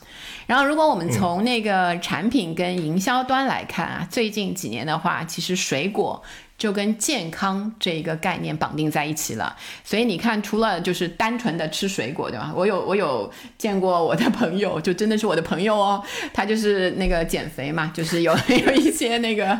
[0.46, 6.22] 然后，如果我们从那个产品跟营销端来看啊，最近几年的话，其实水果。
[6.58, 12.52] 就跟健康这一个概念绑定在一起了，所以你看，除了就是单纯的吃水果，对吧？
[12.52, 16.02] 我有我有见过我的朋友，就真的是我的朋友哦，
[16.34, 19.56] 他就是那个减肥嘛，就是有 有一些那个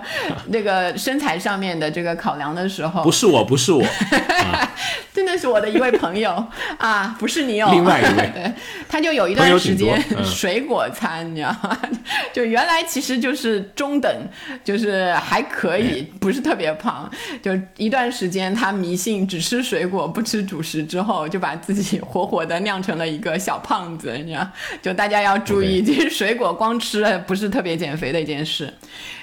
[0.49, 3.81] 那个身材上面的这个考量的时候，不是我，不是我，
[5.15, 6.45] 真的是我的一位朋友。
[6.79, 8.53] 啊，不是你哦，另外一位，
[8.89, 11.79] 他就有一段时间水果餐，你知道吗？
[12.33, 14.11] 就原来其实就是中等，
[14.65, 16.88] 就是还可以，不是特别胖。
[17.43, 24.17] 就一段时间，他迷信只吃水果不吃主食之后，就把自己活活的酿成了一个小胖子。
[24.19, 24.49] 你知道，
[24.81, 28.73] 就大家要注意，其实水果光吃了不是特别减肥的一件事。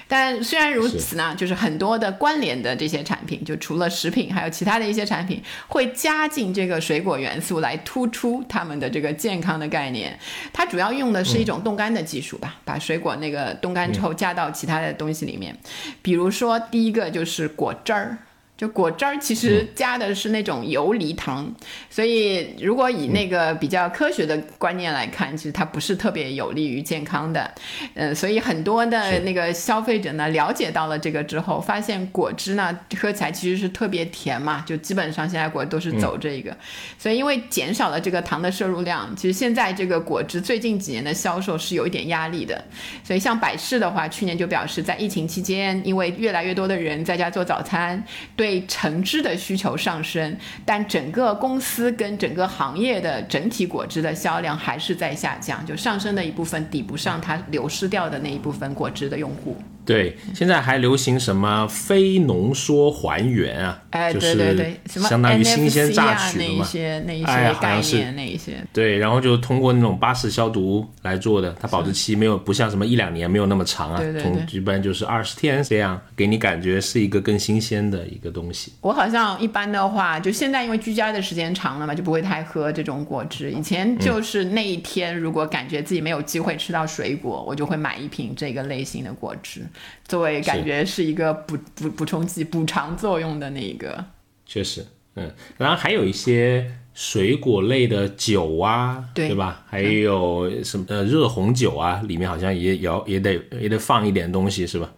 [0.08, 10.18] 但虽然如此呢，就是很多的关联的这些产品，就除了食品，还有其他的一些产品，会加进这个水果元素来突出他们的这个健康的概念。
[10.54, 15.58] 它主要用的是一种冻干的技术吧，把水果那个冻干之后加到其他的东西里面，
[16.02, 18.18] 比如说第一个就是果汁儿。
[18.58, 21.54] 就果汁儿其实加的是那种游离糖，
[21.89, 27.54] 所以如果以那个比较科学的观念来看，其实它不是特别有利于健康的。
[27.96, 36.56] 嗯，所以很多的那个消费者呢，了解到了这个之后，发现果汁呢喝起来其实是特别甜嘛，就基本上现在果都是走这个。
[36.98, 42.63] 所以因为减少了这个糖的摄入量，其实现在这个果汁最近几年的销售是有一点压力的。
[43.04, 48.02] 所以像百事的话，去年就表示在疫情期间，因为越来越多的人在家做早餐，
[48.38, 48.44] 对。
[48.45, 59.58] 对橙汁的需求上升，但整个公司跟整个行业的整体果汁的销量还是在下降，就上升的一部分抵不上它流失掉的那一部分果汁的用户。
[59.86, 63.82] 对，现在还流行什么非浓缩还原啊？
[63.91, 66.65] 哎，就对对对，什么是相当于新鲜榨取的嘛。
[66.65, 78.74] 些那一些哎好概像是念那一些，对，然后就通过那种巴氏消毒来做的，它保质期没有不像什么一两年没有那么长啊，对对对通一般就是二十天这样，给你感觉是一个更新鲜的一个东西。
[78.82, 83.52] 我好像一般的话，就现在因为居家的时间长了嘛，就不会太喝这种果汁。
[83.52, 89.62] 以前就是那一天，如果感觉自己没有机会吃到水果，我就会买一瓶这个类型的果汁，
[90.08, 94.06] 作为感觉是一个补补补充剂、补偿作用的那一个。
[94.46, 94.86] 确实，
[95.16, 99.64] 嗯，然后还有一些水果类的酒啊，对吧？
[99.68, 104.92] 还有什么呃热红酒啊，里面好像也也要也得也得放一点东西是吧？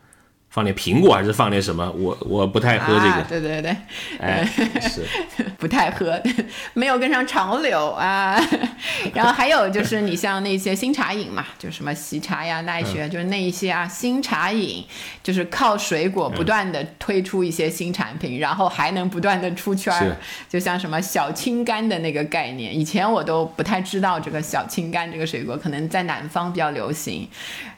[0.57, 1.87] 放点苹果还是放点什么？
[1.91, 3.77] 我我不太喝这个，啊，对对对，
[4.19, 4.43] 哎，
[4.81, 5.05] 是
[5.59, 6.19] 不太喝，
[6.73, 8.43] 没有跟上潮流啊。
[9.13, 14.83] 然后还有就是你像那些新茶饮嘛，就什么喜茶呀、奈雪，就是那一些啊新茶饮，
[15.21, 19.93] 就是靠水果不断的推出一些新产品，然后还能不断的出圈。
[20.49, 27.29] 就像什么小青柑的那个概念，以前我都不太知道这个小青柑这个水果，可能在南方比较流行，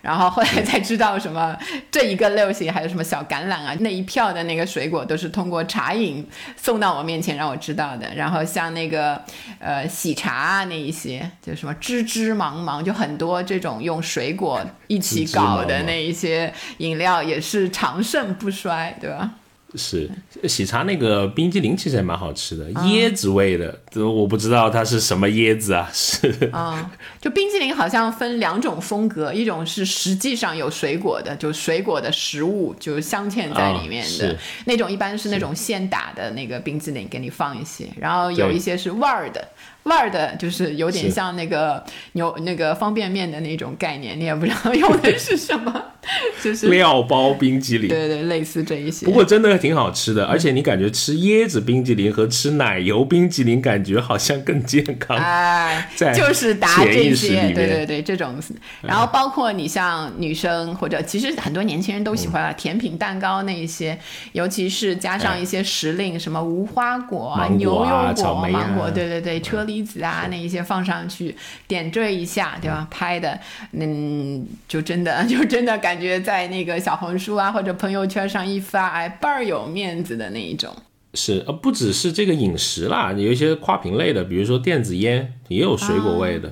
[0.01, 1.57] 然后后来才知道什么
[1.91, 8.07] 这一个类型，还有什么小橄榄啊，那一票的那个水果都是通过茶饮送到我面前让我知道的。
[8.15, 9.21] 然后像那个
[9.59, 19.31] 呃喜茶啊那一些，就什么枝枝芒芒，就很多这种用水果一起搞的那一些饮料也是长盛不衰，对吧？
[19.75, 20.09] 是，
[20.47, 39.47] 喜茶那个冰激凌其实也蛮好吃的，啊椰子味的，这我不知道它是什么椰子啊，是啊、 就冰激凌好像分两种风格，一种是实际上有水果的，就水果的食物就是镶嵌在里面的、那种，一般是那种现打的那个冰激凌，给你放一些，然后有一些是味儿的。
[39.83, 45.83] 味儿的，就是有点像那个牛那个方便面的那种概念，你也不知道用的是什么，
[46.43, 47.87] 就是料包冰激凌。
[47.87, 49.05] 对对，类似这一些。
[49.05, 55.17] 不过真的挺好吃的，而且你感觉吃椰子冰激凌和吃奶油冰激凌感觉好像更健康。
[55.17, 58.35] 哎，在就是答这些，对对对，这种。
[58.81, 63.97] 然后包括你像女生或者其实很多年轻人都喜欢啊，甜品蛋糕那一些，
[64.33, 71.35] 尤其是加上一些时令，什么无花果啊、牛啊油果、芒果，对对对，车厘子啊那一些放上去
[71.67, 72.87] 点缀一下，对吧？
[72.89, 73.39] 拍的，
[73.71, 80.75] 嗯，就真的 就真的感觉在那个小红书啊或者朋友圈上一发，哎，倍儿有面子的那一种。
[81.13, 86.49] 是，呃，不只是这个饮食啦，有一些跨品类的，比如说电子烟也有水果味的。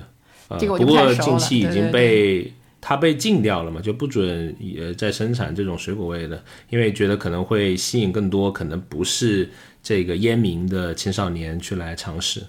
[0.48, 9.50] 呃这个我就不过近期已经对对被它被禁掉了嘛，就不准呃再生产这种水果味的，因为觉得可能会吸引更多可能不是
[9.82, 12.42] 这个烟民的青少年去来尝试。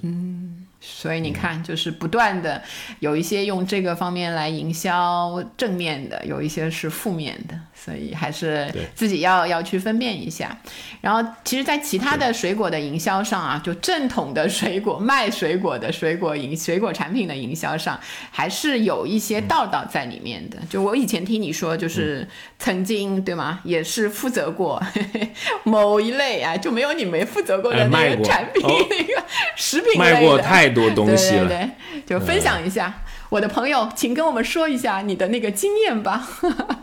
[0.81, 2.61] 所以你看，就是不断的
[2.99, 10.57] 有一些用这个方面来营销正面的，有一些是负面的，所以还是自己要要去分辨一下。
[11.01, 17.99] 然后，其实，在其他的水果的营销上啊，就正统的水果卖水果的水果营水果产品的营销上，
[18.31, 20.57] 还是有一些道道在里面的。
[20.69, 22.27] 就我以前听你说，就是
[22.59, 24.81] 曾经对吗，也是负责过
[25.63, 29.23] 某一类啊，就没有你没负责过的那个产品，哦 那个
[29.55, 31.69] 食品类卖过太多东西了，对对
[32.05, 33.01] 对，就分享一下。
[33.29, 36.27] 我的朋友，请跟我们说一下你的那个经验吧。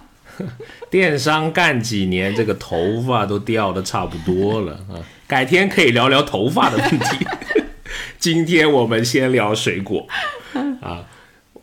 [0.90, 5.02] 电商干几年，这个头发都掉的差不多了啊。
[5.26, 7.26] 改天可以聊聊头发的问题。
[8.18, 10.06] 今天我们先聊水果
[10.80, 11.04] 啊。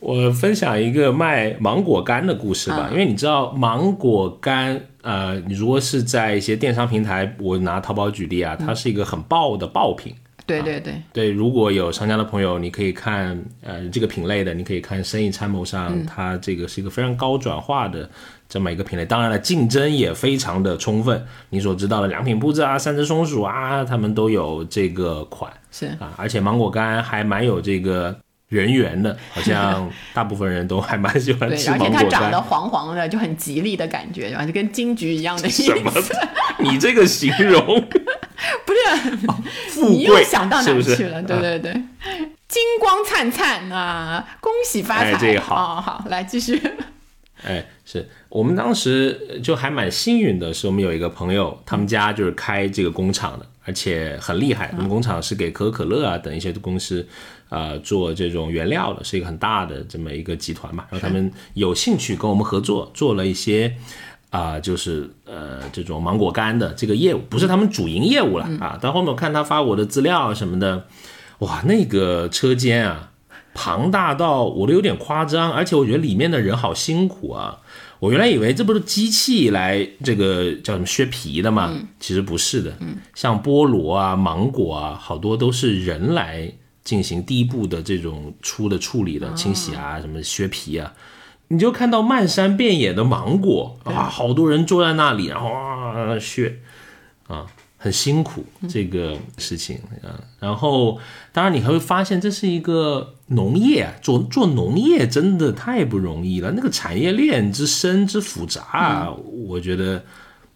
[0.03, 10.13] 我分享一个卖芒果干的故事吧，因为你知道芒果干，呃，你如果是在一些电商平台，我拿淘宝举例啊，它是一个很爆的爆品。
[10.45, 18.09] 对对对，对，如果有商家的朋友，你可以看呃这个品类的，你可以看生意参谋上，它这个是一个非常高转化的
[18.49, 19.05] 这么一个品类。
[19.05, 21.25] 当然了，竞争也非常的充分。
[21.49, 28.13] 你所知道的良品铺子啊、三只松鼠啊，他们都有这个款是啊，而且芒果干还蛮有这个
[28.53, 32.39] 人缘的，好像大部分人都还蛮喜欢对，吃而且它长得。
[32.41, 36.13] 黄黄的，就很吉利的感觉，就跟金桔一样的意 什么思。？
[36.59, 37.65] 你这个形容
[38.65, 39.27] 不是，
[39.69, 41.21] 富你又想到哪去了？
[41.23, 41.73] 对啊对对，
[42.47, 45.13] 金光灿灿啊，恭喜发财！
[45.13, 46.61] 哎这个好哦，好，来继续。
[47.45, 54.69] 哎，是我们当时就还蛮幸运的，是我们有一个朋友，他们家就是开这个工厂的，而且很厉害。
[54.75, 57.05] 我们工厂是给可口可乐啊等一些公司，
[57.53, 60.85] 呃，做这种原料的，是一个很大的这么一个集团嘛。
[60.89, 63.75] 然后他们有兴趣跟我们合作，做了一些。
[64.33, 68.79] 啊、就是呃这种芒果干的这个业务，不是他们主营业务了啊。
[68.81, 70.87] 到后面我看他发我的资料啊什么的，
[71.37, 73.11] 哇，那个车间啊，
[73.53, 77.59] 庞大到我都有点夸张，而且我觉得里面的人好辛苦啊。
[77.99, 81.71] 我原来以为这不是机器来这个叫什么削皮的吗？
[81.99, 82.73] 其实不是的。
[83.13, 86.51] 像菠萝啊、芒果啊，好多都是人来
[86.83, 90.93] 进行第一步的这种出的处理的清洗啊，什么削皮啊。
[91.49, 96.59] 你就看到漫山遍野的芒果啊，好多人坐在那里，然后啊削
[97.27, 97.45] 啊。
[97.75, 100.97] 很辛苦这个事情啊，然后
[101.33, 109.13] 当然你还会发现这是一个农业，做做农业真的太不容易了，那个产业链之深之复杂，
[109.49, 110.05] 我觉得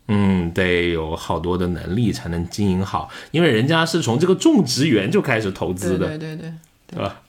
[0.07, 6.53] 嗯得有好多的能力才能经营好，因为人家是从这个种植园就开始投资的，对对对，
[6.87, 7.21] 对吧？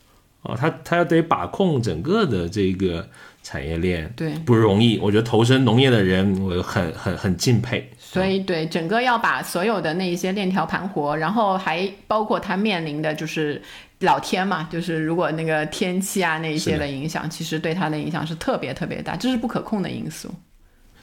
[0.43, 3.07] 哦，他他要得把控整个的这个
[3.43, 4.97] 产业链，对，不容易。
[4.99, 7.91] 我觉得投身农业的人，我很很很敬佩。
[7.99, 13.61] 所以，对整个要把所有的那一些链条盘活，然后还包括他面临的就是
[13.99, 20.33] 老天嘛，就是如果那个天气啊那一些的影响，其实对他的影响是特别特别大，这是不可控的因素。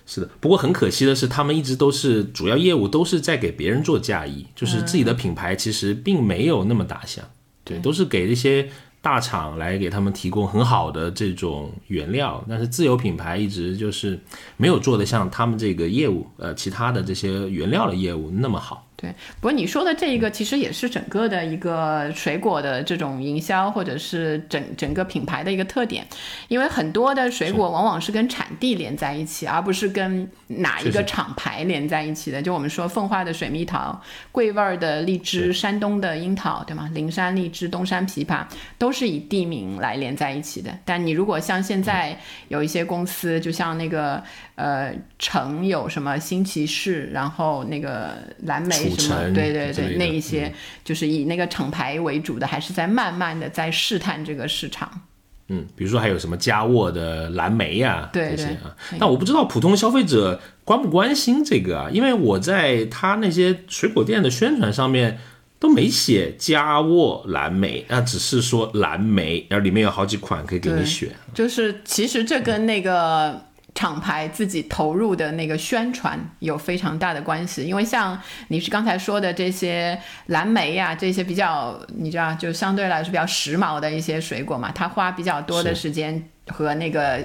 [0.05, 7.23] 是的，不过很可惜的是，他们一直都是主要业务都是在给别人做嫁衣，就是自己的品牌其实并没有那么打响，
[7.63, 8.69] 对，都是给这些。
[9.01, 14.19] 大厂来给他们提供很好的这种原料，但是自有品牌一直就是
[14.57, 18.87] 没有做的像他们这个业务，呃，其他的这些原料的业务那么好。
[18.97, 26.07] 对，不过你说的这一个其实也是整个的一个水果的这种营销，或者是整整个品牌的一个特点，
[26.47, 32.41] 因为很多的水果往往是跟产地连在一起，而不是跟哪一个厂牌连在一起的。
[32.41, 36.89] 就我们说奉化的水蜜桃、桂味儿的荔枝、山东的樱桃，对吗？
[36.93, 38.45] 灵山荔枝、东山枇杷
[38.77, 40.71] 都是以地名来连在一起的。
[40.85, 42.17] 但你如果像现在
[42.47, 44.23] 有一些公司，就像那个。
[44.55, 48.11] 呃，城有什么新奇士，然后那个
[48.43, 54.89] 蓝莓什么，对对对，那一些就是以那个厂牌为主的，还是在慢慢的在试探这个市场。
[55.49, 65.19] 嗯，比如说还有什么佳沃的蓝莓呀，这些啊，但我不知道普通消费者关不关心这个啊，因为我在他那些水果店的宣传上面
[65.59, 71.09] 都没写佳沃蓝莓，那只是说蓝莓，然后里面有好几款可以给你选。
[71.33, 73.41] 就是其实这跟那个。
[73.75, 78.17] 厂牌自己投入的那个宣传有非常大的关系，因为像
[78.47, 87.19] 你是刚才说的这些蓝莓呀，这些比较你知道，就相对来说比较时髦的一些水果嘛，它花比较多的时间和那个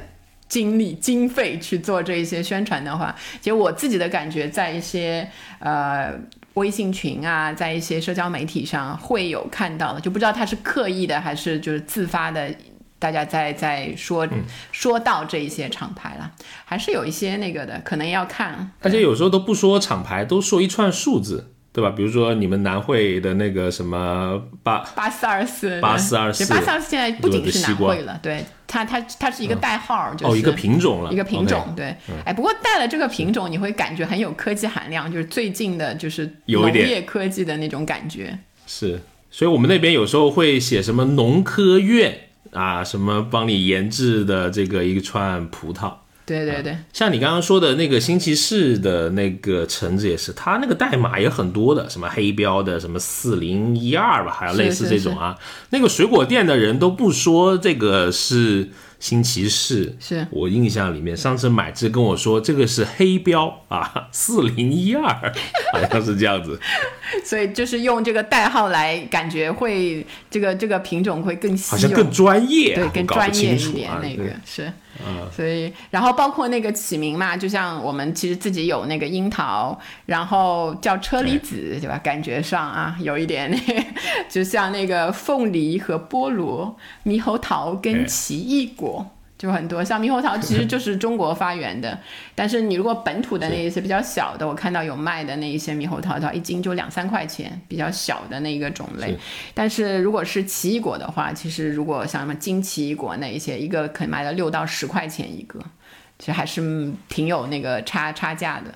[0.48, 5.26] 精力经费去做这一些宣传的话，其实我自己的感觉，在一些
[5.60, 6.12] 呃
[6.54, 12.52] 微信群啊，在一些社交媒体上会有看到的，就不知道他是刻意的还是就是自发的。
[13.00, 14.28] 大家在在说
[14.70, 16.30] 说到这一些厂牌了，
[16.66, 18.70] 还是有一些那个的，可能要看。
[18.82, 21.90] 而且有时候都不说厂牌，都说一串数字，对吧？
[21.90, 31.72] 比如说你们南汇的那个什么八八四二四，八四二四，八四二四现在不仅是南汇了，对它它它是一个代号，就是一个品种了，一个品种。
[31.74, 31.96] 对，
[32.26, 38.38] 哎，不过带了这个品种，你会感觉很有科技含量，就是最近的就是农业科技的那种感觉。
[38.66, 42.26] 是，所以我们那边有时候会写什么农科院。
[42.52, 45.92] 啊，什么帮你研制的这个一串葡萄？
[46.26, 55.36] 对对对，像你刚刚说的那个新奇士的那个橙子也是，它那个代码也很多的，什么黑标的，什么四零一二吧，还有类似这种啊。
[55.70, 58.68] 那个水果店的人都不说这个是。
[59.00, 65.02] 新奇士是我印象里面，上次买只跟我说这个是黑标啊， 四零一二，
[65.72, 66.60] 好像是这样子。
[67.24, 74.70] 所以就是用这个代号来，感觉会这个这个品种会更好像更专业，对，更专业一点那个是。
[75.34, 81.98] 所以，然后包括那个起名嘛，就像我们其实自己有那个樱桃，然后叫车厘子，对吧？
[82.04, 83.58] 感觉上啊，有一点那，
[84.28, 86.76] 就像那个凤梨和菠萝、
[87.06, 88.89] 猕猴桃跟奇异果。
[89.40, 91.98] 就很多，像猕猴桃其实就是中国发源的，
[92.36, 99.16] 但是你如果本土的那一些比较小的，我看到有卖的那一些猕猴桃的话，一斤就两三块钱，比较小的那个种类。
[99.54, 105.58] 但是如果是奇异果的话，其实如果像什么金奇异果那一些，一个可以卖到六到十块钱一个，
[106.18, 108.74] 其实还是挺有那个差差价的。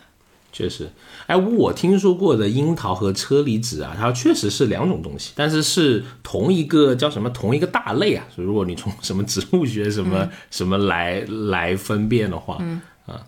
[0.57, 0.89] 确实，
[1.27, 8.25] 哎，我听说过的樱桃和车厘子啊，它确实是两种东西，但是是同一个叫什么同一个大类啊。
[8.33, 13.21] 所以如果你从什么植物学什么什么来来分辨的话，嗯啊，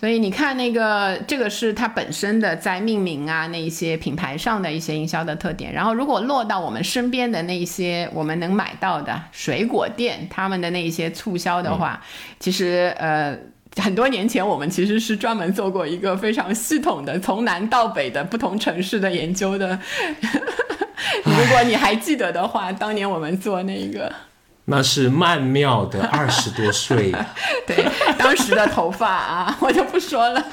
[0.00, 5.72] 所以你看那个这个是它本身的在命名啊那一些品牌上的一些营销的特点。
[5.72, 12.02] 然后如果落到我们身边的那些我们能买到的水果店，他们的那一些促销的话，
[12.40, 13.38] 其实呃。
[13.82, 19.78] 很多年前，我们其实是专门做过一个非常系统的从南到北的不同城市的研究的。
[21.24, 24.12] 如果你还记得的话，当年我们做那个，
[24.66, 27.12] 那是曼妙的二十多岁，
[27.66, 27.84] 对，
[28.16, 30.44] 当时的头发啊，我就不说了。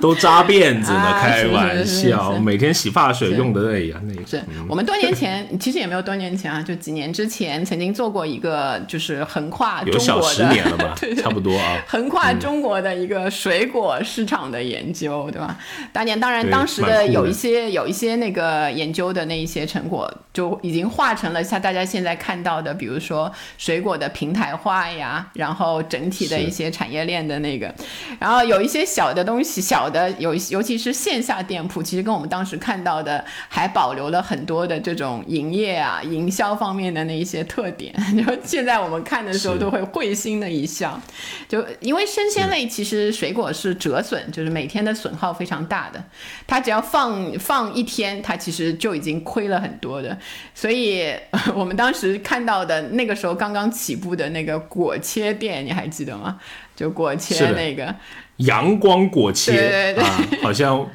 [0.00, 4.26] 都扎辫子呢，啊开玩笑，是每天洗发水用的哎呀，那个。
[4.26, 11.22] 是我们多年前， 其实也没有多年前啊，就几年之前曾经做过一个，就是横跨中有小十年了吧 对，对。
[11.22, 11.82] 差不多啊。
[11.86, 15.56] 横跨中国的一个水果市场的研究，对吧？
[15.92, 17.08] 当年当然当时的的。
[17.08, 27.72] 有一些有一些那个研究的那一些成果，就已经化成了像大家现在看到的，比如说水果的平台化呀，然后整体的一些产业链的那个，
[28.18, 37.94] 然后有一些小的东西，小的有尤其是线下店铺，其实跟我们当时看到的还保留了很多的这种营业啊、营销方面的那一些特点。
[38.16, 41.00] 就现在我们看的时候都会会心的一笑，
[41.48, 46.04] 就因为生鲜类其实水果是折损，就是每天的损耗非常大的，
[46.46, 50.16] 它只要放放一天，它其实就已经亏了很多的。
[50.54, 51.14] 所以
[51.54, 56.38] 我们当时看到的那个时候刚刚起步的那个果切店，你还记得吗？
[56.76, 57.94] 就果切那个，
[58.38, 60.86] 阳光果切啊，好像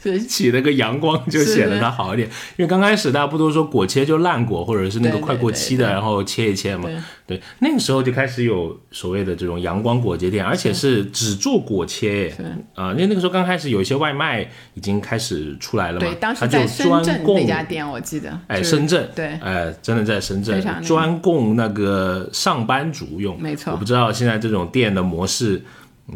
[0.26, 2.26] 起了个阳光就显得它好一点。
[2.56, 6.88] 因为刚开始大家不都说果切就烂果，或者是那个快过期的，然后切一切嘛。
[7.26, 7.38] 对。
[7.58, 12.36] 那个时候就开始有所谓的这种阳光果切店，而且是只做果切耶。
[12.74, 14.40] 啊，因为那个时候刚开始有一些外卖
[14.72, 19.26] 已经开始出来了嘛对，，当它就时在深专圳供那家店，我记得，哎，深圳，对。
[19.42, 23.38] 哎，真的在深圳专供那个上班族用。
[23.38, 23.72] 没错。
[23.72, 25.62] 我不知道现在这种店的模式，嗯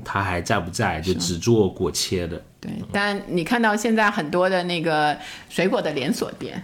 [0.03, 1.01] 它还在不在？
[1.01, 2.43] 就只做果切的。
[2.61, 5.15] 对，但你看到现在很多的那个
[5.51, 6.63] 水果的连锁店。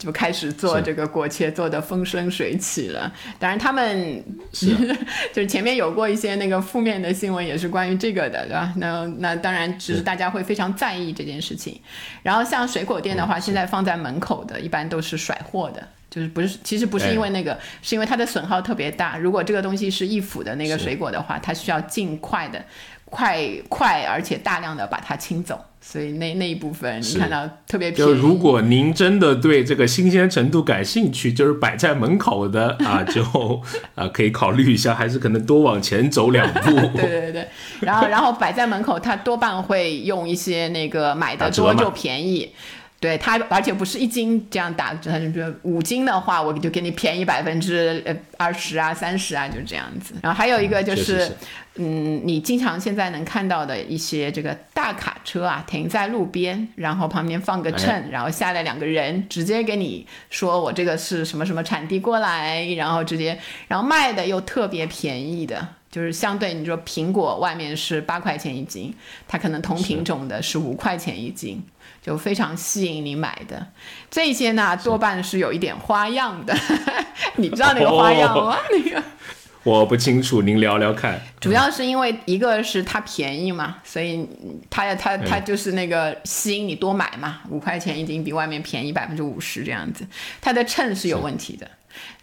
[0.00, 3.12] 就开始做这个果切，做的风生水起了。
[3.38, 4.96] 当然，他们是啊
[5.30, 8.72] 就是前面有过一些那个负面的新闻，也是关于这个的，对吧？
[8.76, 11.78] 那那当然，只是大家会非常在意这件事情。
[12.22, 15.86] 然后像水果店的话，现在放在门口的，一般都是甩货的。
[16.10, 19.16] 就是不是，其实不是因为那个，是因为它的损耗特别大。
[19.16, 22.64] 如果这个东西是易腐的那个水果的话，它需要尽快的、
[23.04, 25.64] 快快而且大量的把它清走。
[25.82, 28.10] 所以那那一部分你看到特别便宜。
[28.10, 33.22] 就如果您真的对这个新鲜程度感兴趣，就是摆在门口的啊，就
[33.94, 36.74] 啊可以考虑一下，还是可能多往前走两步。
[36.98, 37.48] 对对对，
[37.80, 42.52] 然后然后摆在门口，它多半会用一些那个买的多就便宜。
[43.00, 50.14] 对它，而且不是一斤这样打折，它就是五斤的话，我就给你便宜百分之呃二十啊、三十啊，就这样子。
[50.22, 51.34] 然后还有一个就是，
[51.76, 65.66] 嗯，你经常现在能看到的一些这个大卡车啊，停在路边，然后旁边放个秤，哎然后下来两个人，直接给你说我这个是什么什么产地过来，然后直接，然后卖的又特别便宜的。
[65.90, 68.94] 就是相对你说苹果外面是八块钱一斤，
[69.26, 71.60] 它可能同品种的是五块钱一斤，
[72.02, 73.66] 就非常吸引你买的。
[74.10, 76.56] 这些呢多半是有一点花样的，
[77.36, 78.56] 你知道那个花样吗？
[78.70, 79.02] 那个
[79.62, 81.20] 我不清楚，您聊聊看。
[81.38, 84.26] 主要是因为一个是它便宜嘛，所以
[84.70, 90.06] 它它它嗯就是那个吸引你多买嘛，五块钱一斤比外面便宜百分之五十这样子。
[90.40, 91.70] 它的秤是有问题的，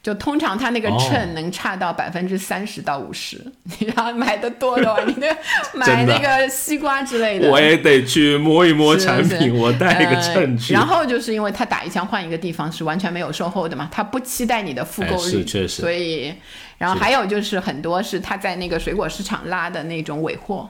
[0.02, 3.40] 就通常它那个哦秤能差到百分之三十到五十。
[3.80, 5.28] 你要买的多的话，你那
[5.74, 10.74] 买 那个西瓜之类的，我也得去摸一摸是是产品，我带一个呃秤去。
[10.74, 16.34] 然后就是因为他打一枪换一个地方是完全没有售后的嘛，他不期待你的复购哎率，是确实所以，
[16.78, 20.70] 然后还有就是很多是他在那个水果市场拉的那种尾货。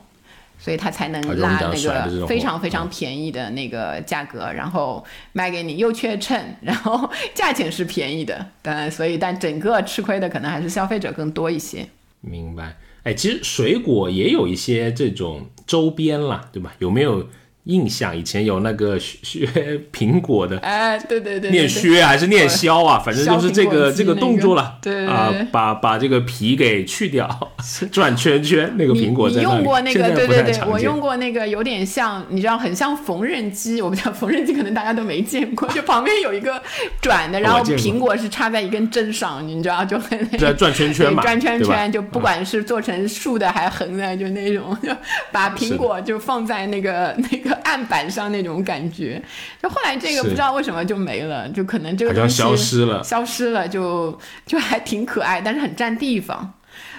[0.59, 5.03] 所以他才能啊拉那个非常非常便宜的那个价格，然后
[5.33, 11.87] 卖给你，又缺秤，然后价钱是便宜的，当然，所以但整个吃亏的可能还是消费者更多一些。
[12.21, 12.75] 明白。
[13.03, 16.75] 哎，其实水果也有一些这种周边啦，对吧？
[16.79, 17.25] 有没有
[17.67, 18.15] 印象？
[18.17, 22.97] 以前有那个削 削苹果的，哎，对对对对念对削还是念削啊？
[22.99, 24.77] 反正就是这个这个动作了。
[24.81, 27.27] 对啊，把把这个皮给去掉，
[27.91, 29.29] 转圈圈，那个苹果。
[29.29, 30.09] 你用过那个？
[30.11, 33.81] 对对对，我用过那个，有点像，你知道，很像缝纫机。
[33.81, 36.61] 我不知道缝纫机可能大家都没见过， 就旁边有一个
[37.01, 44.89] 转的，然后苹果是插在一根针上，你知道，就很在转圈圈嘛，转圈圈，就不管是做成竖的还是横的，就那种，就
[45.31, 49.21] 把苹果就放在那个那个案板上那种感觉。
[49.61, 53.03] 就后来这个不知道为什么就没了，就可能这个东西消失了。
[53.03, 56.53] 消失了就就还挺可爱，但是很占地方。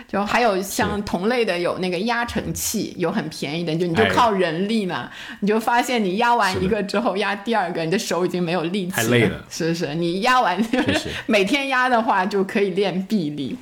[0.09, 13.55] 就还有像同类的有那个压成器，有很便宜的，就你就哎靠人力嘛，你就发现你压完一个之后，压第二个，你的手已经没有力气太累了是是，你压完就是 每天压的话就可以练臂力。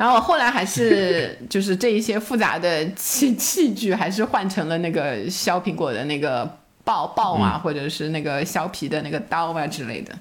[0.00, 6.42] 然后后来还是 就是这一些复杂的器器具，还是换成了那个削苹果的那个
[6.86, 10.14] 刨刨啊，嗯或者是那个削皮的那个刀啊之类的。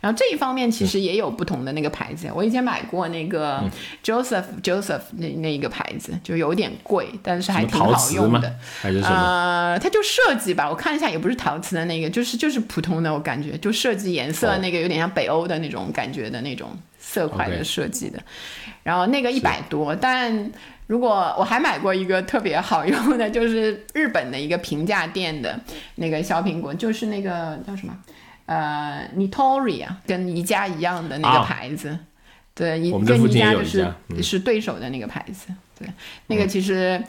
[0.00, 3.70] 然后这一方面其实也有不同的那个牌子，我以前买过那个嗯
[4.02, 8.52] Joseph、Joseph 那那一个牌子，就有点贵，但是还挺好用的。？
[8.82, 9.14] 还是什么？
[9.14, 16.70] 呃，它就设计吧，我看一下，也不是陶瓷的那个，就是就是普通的，我感觉就设计颜色哦那个有点像北欧的那种感觉的那种
[17.10, 18.22] 色块的设计的。
[18.84, 20.50] 然后那个一百多，但
[20.86, 25.58] 如果我还买过一个特别好用的，就是日本的一个平价店的
[25.96, 27.96] 那个小苹果，就是那个叫什么
[28.46, 31.98] 呃 Nitori 啊，跟宜家一样的那个啊牌子。
[32.54, 33.92] 对，宜跟宜家就是
[34.22, 35.88] 是对手的那个牌子，对，
[36.28, 37.02] 那个其实。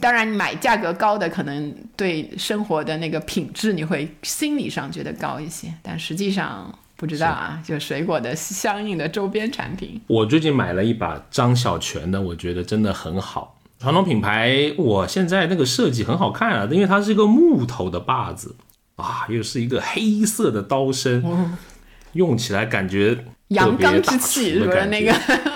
[0.00, 10.00] 当然，你买价格高的，可能对生活的那个品质，你会心理上觉得高一些，但实际上不知道啊，就水果的相应的周边产品。
[10.06, 13.60] 我最近买了一把张小泉的，我觉得真的很好。
[13.78, 18.56] 传统品牌，我现在那个设计很好看啊，因为它是一个木头的把子。
[18.96, 21.22] 啊，又是一个黑色的刀身，
[22.12, 24.86] 用起来感觉特阳刚之气是不是？
[24.86, 25.12] 那个？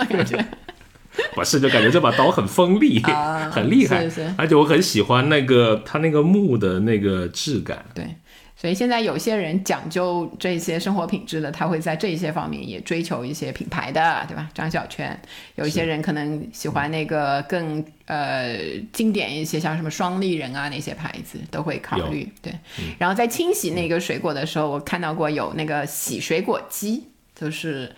[0.09, 0.45] 感觉。
[1.35, 4.35] 不是，就感觉这把刀很锋利，啊 很厉害，是是。
[4.37, 7.85] 而且我很喜欢那个它那个木的那个质感。
[7.95, 8.17] 对，
[8.61, 14.51] 所以现在有些人讲究这些生活品质的，他会在这些方面也追求一些品牌的，对吧？
[14.53, 15.17] 张小泉，
[15.55, 18.59] 有一些人可能喜欢那个更呃
[18.93, 22.29] 经典一些，像什么双立人啊那些牌子都会考虑。
[22.43, 22.53] 对，
[22.99, 27.05] 然后在清洗那个水果的时候，我看到过有那个洗水果机，
[27.35, 27.95] 就是。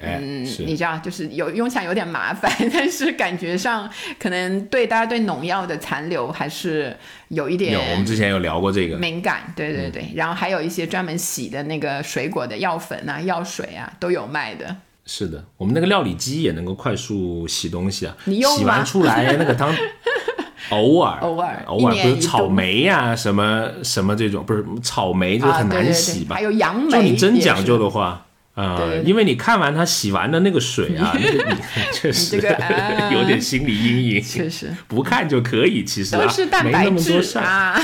[0.00, 3.88] 哎，嗯，是你知道，就是有用起来有点麻烦，但是感觉上
[4.18, 6.96] 可能对大家对农药的残留还是
[7.28, 8.96] 有一点有，我们之前有聊过这个。
[8.96, 14.76] 敏感，对对对，然后还有一些专门洗的那个水果的药粉啊、药水啊都有卖的。
[15.04, 19.74] 是的，我们那个料理机也能够快速洗东西啊，你用洗完出来那个汤，
[20.70, 26.34] 偶尔偶尔偶尔一年一不是草莓呀、什么什么这种，不是草莓就啊，很难对对洗吧？
[26.34, 28.26] 对还有杨梅，就你真讲究的话。
[28.60, 31.60] 啊、因为你看完他洗完的那个水啊， 那个你
[31.94, 32.36] 确实
[33.12, 34.22] 有点心理阴影。
[34.22, 37.38] 确实不看就可以，其实啊都是蛋没那么多白质。
[37.38, 37.80] 啊。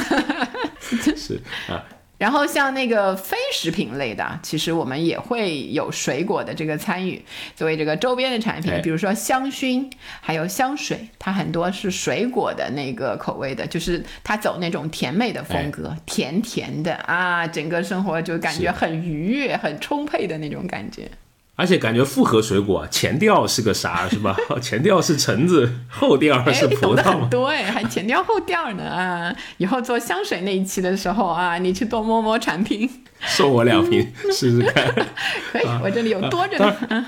[1.16, 1.82] 是啊，
[2.24, 7.22] 然后像那个非食品类的啊，其实我们也会有水果的这个参与，
[7.54, 9.86] 作为这个周边的产品哎，比如说香薰，
[10.22, 21.06] 还有香水，它很多是水果的那个口味的，就是它走那种甜美的风格，甜甜的啊，整个生活就感觉很愉悦、很充沛的那种感觉。
[21.56, 24.36] 而且感觉复合水果，前调是个啥是吧？
[24.60, 29.34] 前调是橙子， 后调哎，是葡萄很多哎，还前调后调呢啊！
[29.58, 32.90] 以后做香水那一期的时候啊，你去多摸摸产品，
[33.20, 34.92] 送我两瓶 试试看。
[35.52, 37.06] 可以，我这里有多着当呢。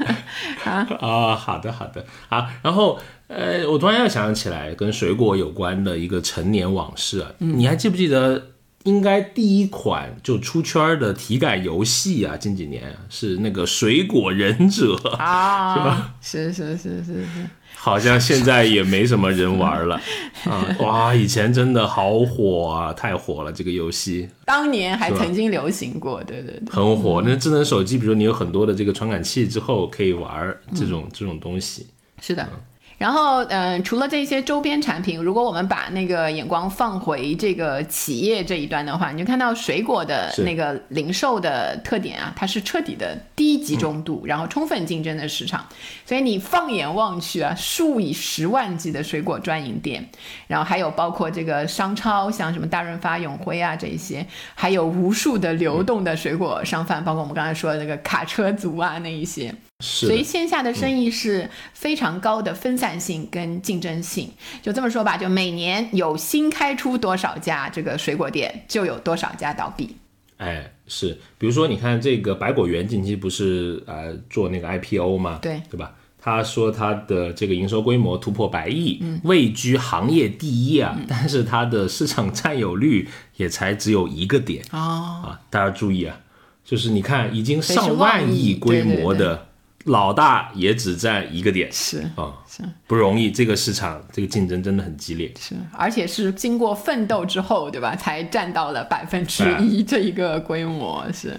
[0.64, 8.50] 啊，好的好的啊，然后呃，我突然又想起来跟水果有关的一个陈年往事啊，嗯你还记不记得？
[8.86, 20.00] 应该第一款就出圈儿的体感游戏啊，近几年啊是那个水果忍者，啊， 是吧是是是是是，好像现在也没什么人玩了
[20.44, 20.64] 啊！
[20.78, 24.28] 哇，以前真的好火啊，太火了这个游戏。
[24.44, 26.72] 当年还曾经流行过，对对对。
[26.72, 27.20] 很火。
[27.26, 31.86] 那智能手机，比如你有很多的这个传感器之后，可以玩这种、这种东西。
[32.20, 32.48] 是的。
[32.98, 45.66] 然后，嗯、除了这些周边产品，如果我们把那个眼光放回这个企业这一端的话，你就看到水果的那个零售的特点啊，它是彻底的低集中度，然后充分竞争的市场。
[46.06, 50.08] 所以你放眼望去啊，数以十万计的水果专营店，
[50.46, 59.54] 然后还有包括这个商超，像什么大润发、永辉啊这一些，还有无数的流动的水果商贩，包括我们刚才说的那个卡车族啊那一些。
[59.80, 64.30] 所以线下的生意是非常高的分散性跟竞争性。
[64.62, 69.96] 就这么说吧，就每年有新开出多少家这个水果店，就有多少家倒闭。
[70.38, 71.18] 哎，是。
[71.38, 75.38] 比如说，你看这个百果园近期不是呃做那个 IPO 吗？
[75.42, 75.94] 对对吧？
[76.18, 85.40] 他说他的这个营收规模突破百亿，嗯位居行业第一啊，但是它的市场占有率也才只有一个点哦，啊！
[85.48, 86.18] 大家注意啊，
[86.64, 89.45] 就是你看已经上万万亿亿规模的
[89.86, 93.30] 老大也只占一个点是啊，是不容易。
[93.30, 95.32] 这个市场这个竞争真的很激烈。
[95.38, 97.94] 是，而且是经过奋斗之后，对吧？
[97.96, 101.36] 才占到了百分之哎一这一个规模，是。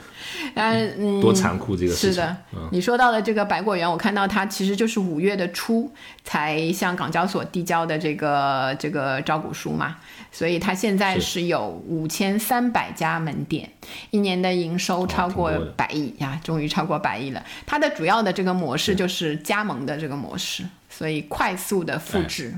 [0.55, 5.89] 但嗯，多残酷这个市是场嗯的，你说到的这个百果园，我看到它其实就是五月的初
[6.23, 9.97] 才向港交所递交的这个这个招股书嘛，
[10.31, 13.69] 所以它现在是是有五千三百家门店，
[14.11, 17.43] 一年的营收超过百亿呀，终于超过百亿了。
[17.65, 22.53] 它的主要的这个模式就是加盟的这个模式，所以快速的复制。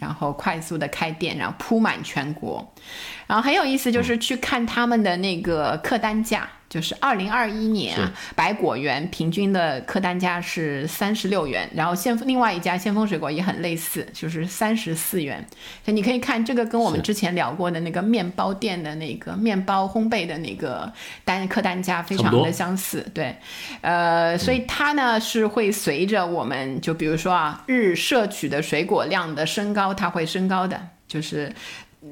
[0.00, 2.64] 然后快速的开店，然后铺满全国。
[3.26, 15.44] 然后很有意思，就是去看他们的那个客单价，就是二零二一年啊，百果园平均的客单价是三十六元，然后先另外一家先锋水果也很类似，就是三十四元。
[15.84, 20.92] 所以你可以看这个跟我们之前聊过的那个面包店的那个面包烘焙的那个
[21.24, 23.34] 单客单价非常的相似，对，
[23.80, 31.52] 呃，所以它呢是会随着我们就比如说啊日摄取的水果量的升高，它会升高的，就是。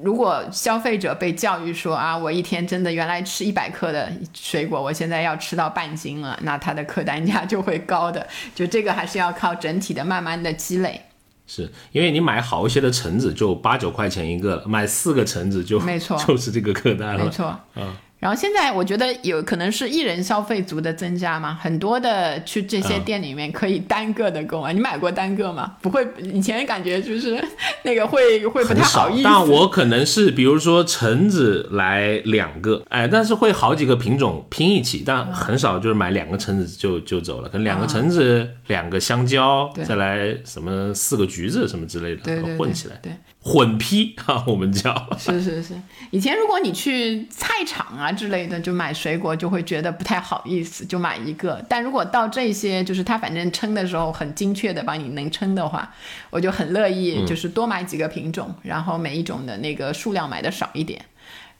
[0.02, 8.26] 如果消费者被教育说啊，我一天真的原来吃一百克的水果，我现在要吃到半斤了，那它的客单价就会高的。
[8.54, 11.00] 就这个还是要靠整体的慢慢的积累。
[11.46, 17.24] 是因为你买好一些的橙子就八九块钱一个，买四个橙子就没错， 就是这个客单了。
[17.24, 17.94] 没错，嗯。
[18.26, 24.72] 然后现在我觉得有可能是艺人消费族的增加嘛，很多的去这些店里面可以单个的购买。
[24.72, 25.76] 你买过单个吗？
[25.80, 27.40] 不会，以前感觉就是
[27.84, 29.22] 那个会会不太好意思。
[29.22, 42.98] 但我可能是比如说橙子来两个，哎，但是会好几个品种拼一起，但很少就是买两个橙子就就走了，可能两个橙子、两个香蕉，再来什么四个橘子什么之类的，混起来。
[43.00, 43.12] 对。
[43.46, 45.80] 混批哈，我们叫是是是。
[46.10, 51.64] 以前如果你去菜场啊之类的，就买水果就会觉得不太好意思，就买一个。
[51.68, 55.94] 但如果到这些，就是他反正称的时候很精确的帮你能称的话，
[56.30, 61.00] 我就很乐意，就是多买几个品种，然后每一种的那个数量买的少一点，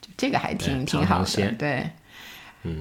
[0.01, 1.51] 就这个还挺挺好的。
[1.53, 1.89] 对，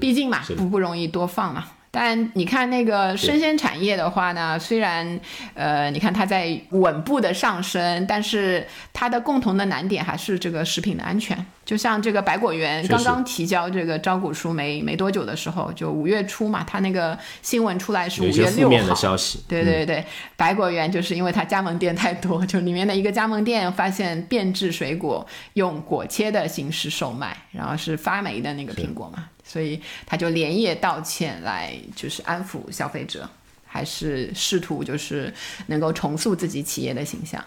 [0.00, 1.64] 毕竟嘛，不不容易多放嘛。
[1.90, 5.18] 但你看那个生鲜产业的话呢，虽然，
[5.54, 11.44] 呃，你看它在稳步的上升，但是它的共同的难点还是这个食品的安全。
[11.64, 18.88] 就像这个百果园刚刚提交这个招股书没没多久的时候，就五月初嘛，它那个新闻出来是五月六号。
[18.88, 19.40] 的消息。
[19.48, 20.04] 对对对，
[20.36, 29.24] 百果园就是因为它加盟店太多， 就里面的一个加盟店发现变质水果用果切的形式售卖，然后是发霉的那个苹果嘛。
[29.46, 33.28] 所以他就连夜道歉，来就是安抚消费者，
[33.64, 35.32] 还是试图就是
[35.68, 37.42] 能够重塑自己企业的形象。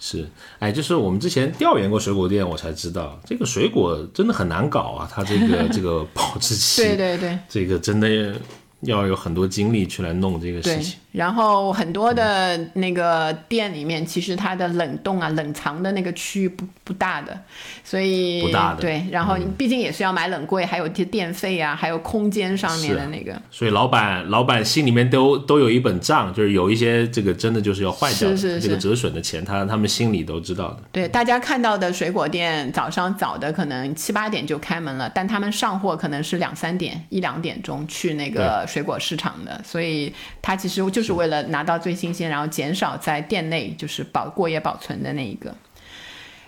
[0.00, 0.28] 是，
[0.58, 8.34] 哎，就是我们之前调研过水果店，我才知道这个水果真的很难搞啊，它这个这个保质期， 对对对，这个真的。
[8.80, 17.38] 要有很多精力去来弄这个事情，然后很多的那个店里面，其实它的冷冻啊、冷藏的那个区域不不大的，
[17.84, 18.80] 所以不大的。
[18.80, 30.78] 对，然后毕竟也是要买冷柜，还有一些电费啊，还有空间上面的那个，所以老板老板心里面都都有一本账，就是有一些这个真的就是要坏掉的这个折损的钱，他他们心里都知道的。
[30.90, 38.64] 对，大家看到的水果店早上早的可能七八点就开门了，但他们上货可能是两三点一两点钟去那个。
[38.66, 45.54] 水果市场的，所以他其实就是为了拿到最新鲜，然后减少在店内就是保过夜保存的那一个。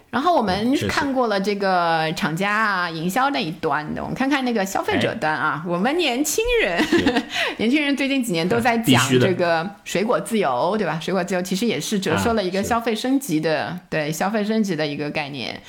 [0.08, 5.62] 然后我们看过了这个厂家啊、营销那一端的，我们看看那个消费者端啊。
[5.66, 6.82] 我们年轻人，
[7.58, 10.98] 年轻人最近几年都在讲这个水果自由，对吧？
[11.02, 15.60] 水果自由其实也是折射了一个消费升级的，对消费升级的一个概念。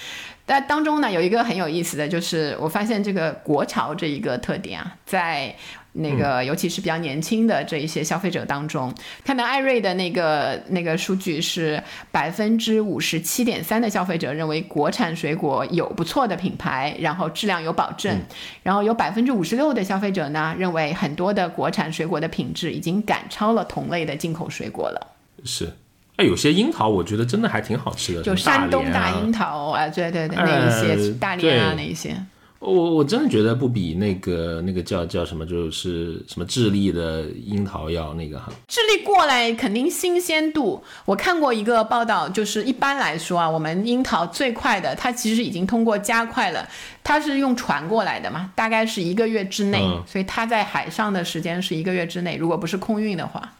[0.48, 5.56] 但当中呢，有一个很有意思的就是，我发现这个国潮这一个特点啊，在。
[6.00, 8.93] 那个，尤其是比较年轻的这一些消费者当中，
[9.26, 11.82] 看到艾瑞的那个那个数据是
[12.12, 18.16] 百分之五十七点三的消费者认为国产水果有不错的品牌，然后质量有保证，
[18.62, 25.16] 然后有百分之五十六的消费者呢认为很多的国产水果的品质已经赶超了同类的进口水果了。
[25.43, 25.74] 是，
[26.18, 32.15] 哎，有些樱桃我觉得真的还挺好吃的，就山东大樱桃啊，对对对，那一些大连啊那一些。
[32.59, 38.51] 我我真的觉得不比那个那个叫叫什么，就是什么智利的樱桃要那个哈。
[38.68, 40.84] 智利过来肯定新鲜度。
[41.05, 46.68] 我看过一个报道，就是一般来说啊，我们樱桃最快的，它其实已经通过加快了，
[47.03, 53.53] 它是用船过来的嘛，大概是一个月之内，所以它在海上的时间是一个月之内，如果不是空运的话，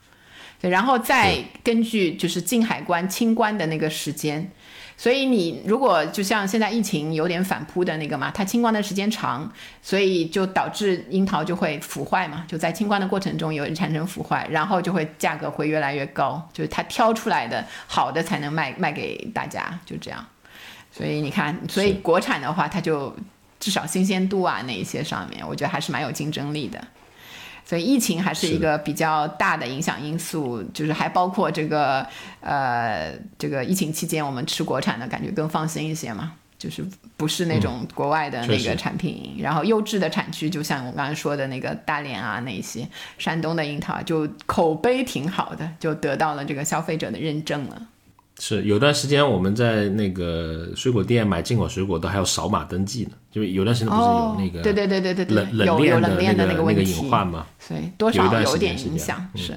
[0.60, 4.50] 对，然后再根据就是进海关清关的那个时间。
[5.00, 9.48] 所以你如果就像现在疫情有点反扑的那个嘛，它清关的时间长，
[9.80, 20.26] 所以就导致樱桃就会腐坏嘛，就在清关的过程中有产生腐坏，然后就会价格会越来越高，就是它挑出来的好的才能卖卖给大家，就这样。
[20.92, 23.16] 所以你看，所以国产的话，它就
[23.60, 26.84] 至少新鲜度啊那一些上面，我觉得还是蛮有竞争力的。
[27.68, 32.08] 所以疫情还是一个比较大的影响因素，就是还包括这个
[32.40, 36.82] 呃，这个疫情期间我们吃国产的感觉更放心一些嘛，就是
[37.18, 42.88] 不是那种国外的那个产品，然后优质的产区，就像我刚才说的那个大连啊那些
[43.18, 47.88] 山东的樱桃，就口碑挺好的，就得到了这个消费者的认证了。
[48.40, 57.46] 是有段时间我们在那个水果店买进口水果都还要扫码登记呢，就有段时间不是有那个哦对对对对对对，冷有有冷链的那个隐患嘛？
[57.60, 59.56] 所以多少有点影响，是。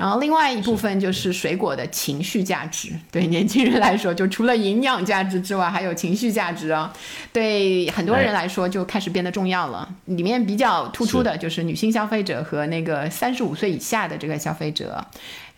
[0.00, 6.90] 然后另外一部分就是水果的情绪价值，对年轻人来说，就除了营养价值之外，还有情绪价值啊。
[7.34, 9.86] 对很多人来说，就开始变得重要了。
[10.06, 15.04] 里面比较突出的就是女性消费者和那个三十五岁以下的这个消费者，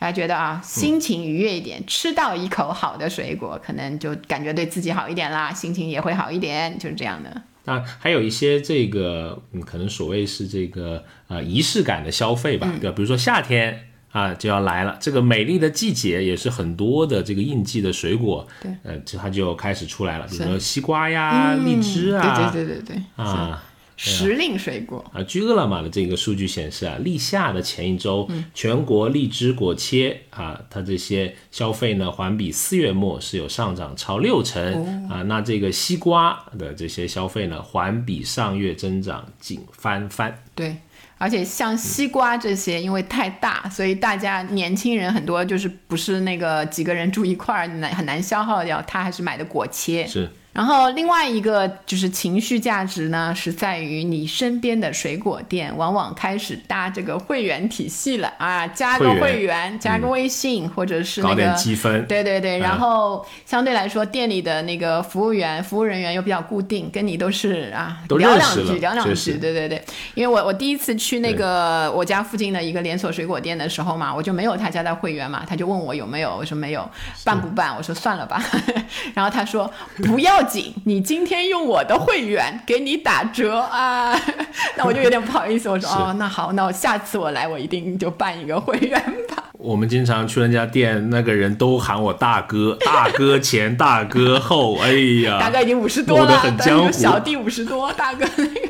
[0.01, 7.43] 大家觉得啊，心情愉悦一点，吃到一口好的水果，可能就感觉对自己好一点啦，心情也会好一点，就是这样的。
[7.65, 12.97] 那还有一些这个，嗯，可能所谓是这个呃仪式感的消费吧，对吧？
[12.97, 23.65] 比如说夏天啊就要来了，这个美丽的季节也是很多的这个应季的水果，对，呃，这它就开始出来了，比如说西瓜呀、荔枝啊，对对对对对，啊。
[23.95, 25.05] 时令水果。
[25.13, 35.23] 啊，据饿了么的这个数据显示啊，立夏的前一周，全国荔枝果切啊，它这些消费呢，环比四月末是有上涨超六成、啊。
[35.23, 40.37] 那这个西瓜的这些消费呢，环比上月增长仅翻番。
[40.57, 40.79] 对，
[41.23, 50.05] 而且像西瓜这些，因为太大，所以大家年轻人很多就是不是那个几个人住一块儿难很难消耗掉，他还是买的果切。
[50.05, 62.07] 是然后另外一个就是情绪价值呢，是在于你身边的水果店往往开始搭这个会员体系了啊，加个会员加个微信，或者是那个积分。
[62.07, 69.83] 对对对，嗯然后相对来说，店里的那个服务员、服务人员又比较固定，跟你都是啊都聊两句，聊两句，对对对。
[70.15, 76.87] 因为我我第一次去那个我家附近的一个连锁水果店的时候嘛，我就没有他家的会员嘛，他就问我有没有，我说没有，
[77.25, 77.75] 办不办？
[77.75, 78.43] 我说算了吧。
[79.15, 84.19] 然后他说不要紧，你今天用我的会员给你打折啊。
[84.77, 89.45] 那我就有点不好意思，我说 是哦，那好，那我下次我来，我一定就办一个会员吧。
[89.59, 94.93] 我们经常去人家店，那个人都喊我大哥，大哥前，大哥后，哎
[95.25, 98.69] 呀，大哥已经五十多弄了，得很江湖小弟五十多，大哥那个。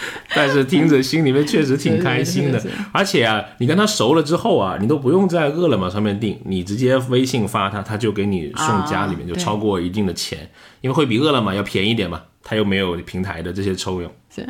[0.34, 14.10] 但是听着心里面确实挺开心的 而且啊，你跟他熟了之后啊，你都不用在饿了么上面订，你直接微信发他，他就给你送家里面，就超过一定的钱，因为会比饿了么要便宜点嘛，他又没有平台的这些抽佣。
[14.34, 14.46] 是。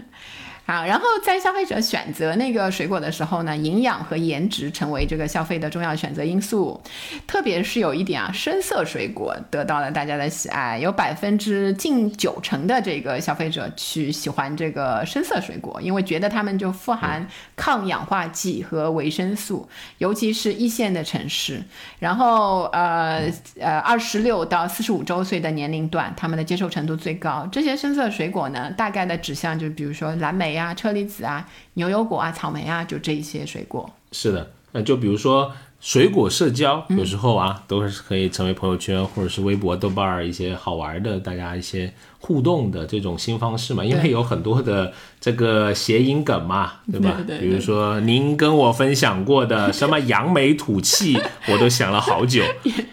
[0.70, 6.80] 好，然后在消费者选择那个水果的时候呢，营养和颜值成为这个消费的重要选择因素。
[7.26, 19.68] 特别是有一点啊，深色水果得到了大家的喜爱，有百分之近九成的这个消费者去喜欢这个深色水果，因为觉得它们就富含抗氧化剂和维生素，
[19.98, 21.60] 尤其是一线的城市。
[21.98, 27.48] 然后呃呃，二十六到四十五周岁的年龄段，他们的接受程度最高。
[27.50, 33.90] 这些深色水果呢，大概的指向就比如说蓝莓啊、车厘子啊、牛油果啊、草莓啊，就这一些水果。
[34.12, 43.82] 是的，那就比如说水果社交，嗯有时候啊，都是可以成为朋友圈或者是微博、豆瓣儿一些好玩的，大家一些互动的这种新方式嘛。
[43.82, 47.14] 因为有很多的这个谐音梗嘛，对吧？
[47.18, 52.42] 对对对比如说您跟我分享过的 什么扬眉吐气，我都想了好久，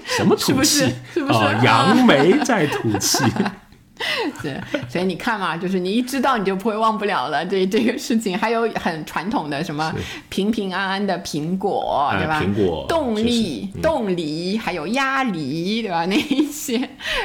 [0.05, 0.85] 什么吐气？
[0.85, 3.23] 是不是是不是哦， 扬眉在吐气。
[4.41, 8.37] 是，所以你看嘛，就是你一知道你就不会忘不了了这这个事情。
[8.37, 9.93] 还有很传统的什么
[10.29, 12.41] 平平安安的苹果，哎对吧？
[12.41, 16.05] 苹果动力、动力，还有鸭梨，对吧？
[16.05, 16.79] 那一些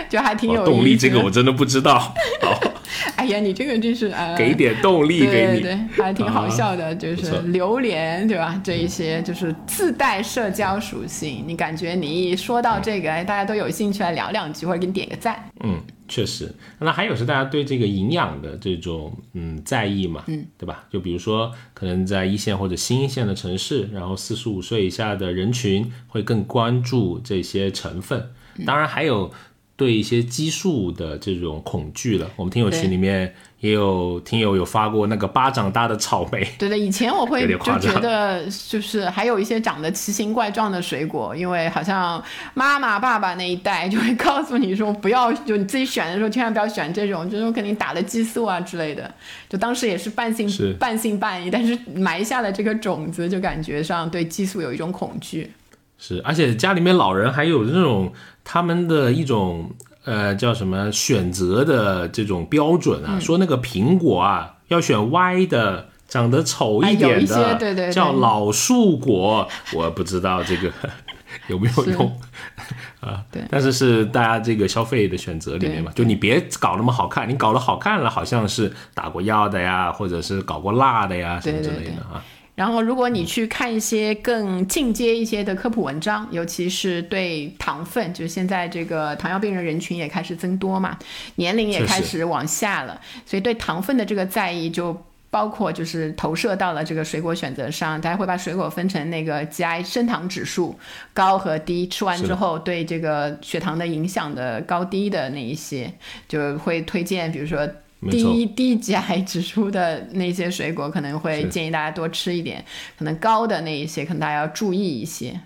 [0.09, 1.13] 就还挺有哦，动力意思的。
[1.13, 2.15] 这个我真的不知道，
[3.17, 5.61] 哎呀，你这个真是呃， 给点动力对给你。
[5.61, 8.61] 对对，还挺好笑的，就是榴莲，对吧？
[8.65, 15.37] 这一些就是自带社交属性，你感觉你一说到这个，哎，大家都有兴趣来聊两句，或者给你点个赞。
[15.65, 15.79] 嗯，
[16.13, 16.55] 确实。
[16.79, 20.85] 那还有是大家对这个营养的这种嗯在意嘛，嗯，对吧？
[20.91, 28.31] 就比如说，可能在一线或者新一线的城市，然后四十五岁以下的人群会更关注这些成分。
[28.67, 29.33] 当然还有
[29.75, 32.31] 对一些激素的这种恐惧了。
[32.37, 42.21] 我们听友群里面也有听友有发过那个巴掌大的草莓，对的，以前我会就觉得，就是还有一些长得奇形怪状的水果，因为好像
[42.55, 49.09] 妈妈、爸爸那一代就会告诉你说，不要就你自己选的时候，千万不要选这种，这种肯定打了激素啊之类的。
[49.49, 55.53] 就当时也是半信是半信半疑，但是埋下了这个种子，就感觉上对激素有一种恐惧。
[55.99, 59.71] 是，而且家里面老人还有这种他们的一种
[60.05, 65.89] 呃叫什么选择的这种标准嗯啊，说那个苹果啊要选歪的。
[66.09, 70.71] 长得丑一点的，些对对对叫老树果，我不知道这个
[71.49, 72.21] 有没有用
[73.01, 73.25] 啊？
[73.33, 82.23] 对但是是大家这个消费的选择里面嘛，就你别搞那么好看，你搞得好看了，好像是打过药的呀，或者是搞过蜡的呀，什么之类的啊。
[82.55, 90.99] 然后，如果你去看一些更进阶一些的科普文章，尤其是对糖分，就是现在这个糖尿病人人群也开始增多嘛，
[91.37, 94.95] 年龄也开始往下了，所以对糖分的这个在意就
[95.31, 100.79] 包括就是投射到了这个水果选择上，大家会把水果分成那个 GI 升糖指数
[101.15, 105.91] 高和低，吃完之后对这个血糖的影响的高低的那一些，
[106.29, 107.67] 就会推荐，比如说。
[108.11, 112.65] 低低 GI 指数的那些水果，可能会建议大家多吃一点。
[112.99, 115.41] 可能高的那一些，可能大家要注意一些。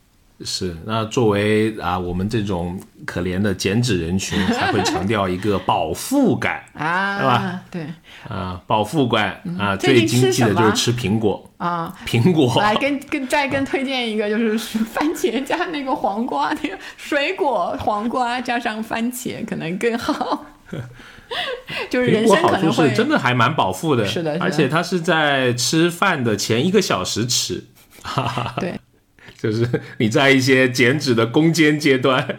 [0.44, 7.60] 是，那作为啊我们这种可怜的减脂人群，才会强调一个饱腹感 啊，对吧？
[7.70, 7.86] 对
[8.28, 12.54] 啊，饱腹感啊，最经济的就是吃苹果啊，苹果。
[12.60, 20.44] 来跟跟再跟推荐一个，就是番茄加那个黄瓜，那个水果黄瓜加上番茄可能更好。
[21.90, 27.64] 就是人生可能会真的还蛮饱腹的，是的，而且它是在吃饭的前一个小时吃，
[28.60, 28.78] 对，
[29.38, 29.68] 就是
[29.98, 32.38] 你在一些减脂的攻坚阶段，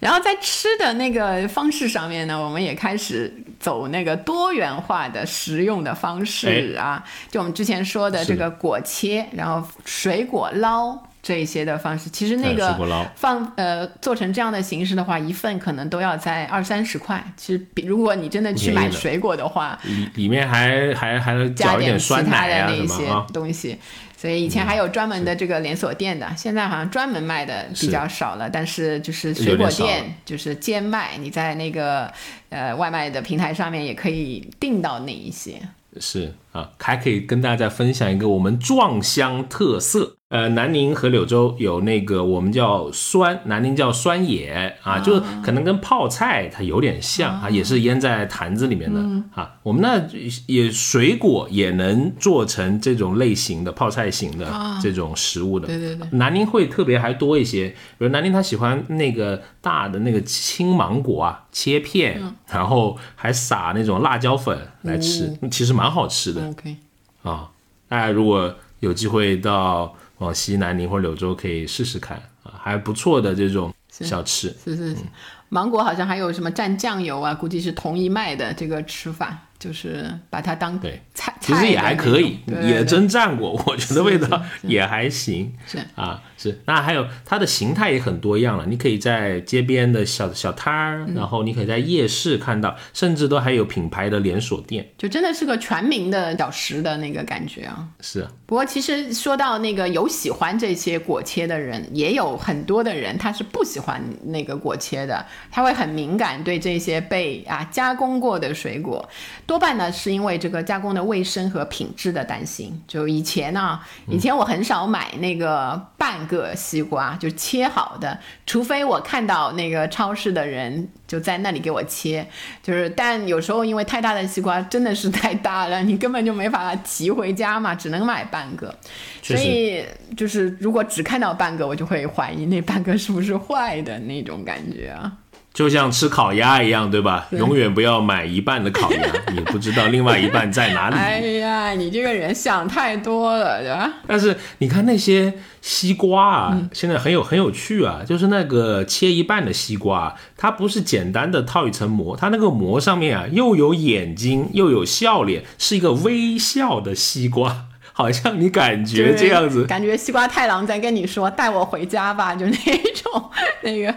[0.00, 10.98] 然后在吃的那个方式上面呢，我们也开始走那个多元化的食用的方式啊，就我们之前说的这个果切，然后水果捞。
[11.24, 12.76] 这一些的方式，其实那个
[13.16, 17.24] 放呃做成这样的形式的话，一份可能都要在二三十块。
[17.34, 23.78] 其实比如果你真的去买水果的话，里里面还还还能加点其他的那些东西。
[24.14, 28.48] 所以以前还有专门的这个连锁店的，现在好像专门卖的比较少了。
[28.50, 32.12] 但是就是水果店就是兼卖，你在那个
[32.50, 35.60] 呃外卖的平台上面也可以订到那一些。
[36.00, 40.16] 是啊，还可以跟大家分享一个我们壮乡特色。
[40.34, 49.00] 呃，南宁和柳州有那个我们叫酸，南宁叫酸野啊，就可能跟泡菜它有点像啊，也是腌在坛子里面的
[49.32, 49.54] 啊。
[49.62, 50.02] 我们那
[50.46, 55.68] 也水果也能做成这种类型的泡菜型的这种食物的。
[55.68, 66.48] 对对对，南宁会特别还多一些，比如南宁他喜欢那个大的那个青芒果啊，切片，然后还撒那种辣椒粉来吃，其实蛮好吃的。
[66.48, 66.74] OK，
[67.22, 67.50] 啊，
[67.88, 69.94] 大家如果有机会到。
[70.18, 74.54] 往西南宁或柳州可以试试看啊，还不错的这种小吃。
[74.64, 75.02] 是是是，
[75.48, 79.38] 芒果好像还有什么蘸酱油啊，估计是同一脉的这个吃法。
[79.64, 85.50] 就是把它当对菜，其实也还可以，也真蘸过， 我觉得味道也还行。
[85.66, 86.60] 是啊，是。
[86.66, 97.88] 那还有它的形态也很多样了，你可以在街边的小小摊儿，然后你可以在夜市看到，甚至都还有品牌的连锁店，就真的是个全民的小食的那个感觉啊。
[98.02, 98.28] 是。
[98.44, 109.08] 不过其实说到那个有喜欢这些果切的人，也有很多的人他是不喜欢那个果切的，他会很敏感对这些被啊加工过的水果。
[109.46, 112.82] 多半呢是因为这个加工的卫生和品质的担心。
[112.86, 113.78] 就以前呢，
[114.08, 122.26] 以前我很少买那个半个西瓜，就切好的，除非我看到那个超市的人就在那里给我切。
[122.62, 128.74] 就是，但有时候因为太大的西瓜真的是太大了，你根本就没法提回家嘛，只能买半个。
[129.22, 129.84] 所以
[130.16, 135.10] 就是如果只看到半个，我就会怀疑那半个是不是坏的那种感觉啊。
[135.54, 137.28] 就像吃烤鸭一样，对吧？
[137.30, 140.96] 永远不要买一半的烤鸭， 你不知道另外一半在哪里。
[140.96, 143.88] 哎呀，你这个人想太多了，对吧？
[144.08, 145.32] 但是你看那些
[145.62, 157.66] 西瓜啊，现在很有很有趣啊，就是那个切一半的西瓜，它不是简单的套一层膜，它那个膜上面啊又有眼睛又有笑脸，是一个微笑的西瓜。
[157.96, 163.30] 好像你感觉这样子，感觉西瓜太郎在跟你说带我回家吧， 就那种
[163.62, 163.94] 那个。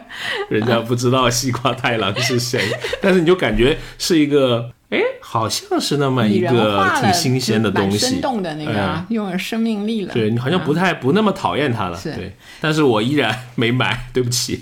[0.50, 2.62] 人家不知道西瓜太郎是谁，
[3.02, 10.14] 但是你就感觉是一个，哎，好像是那么一个挺新鲜的东西，生动的那个，拥有生命力了。
[10.14, 14.60] 对你好像不太不那么讨厌它了，对，但是我依然没买，对不起。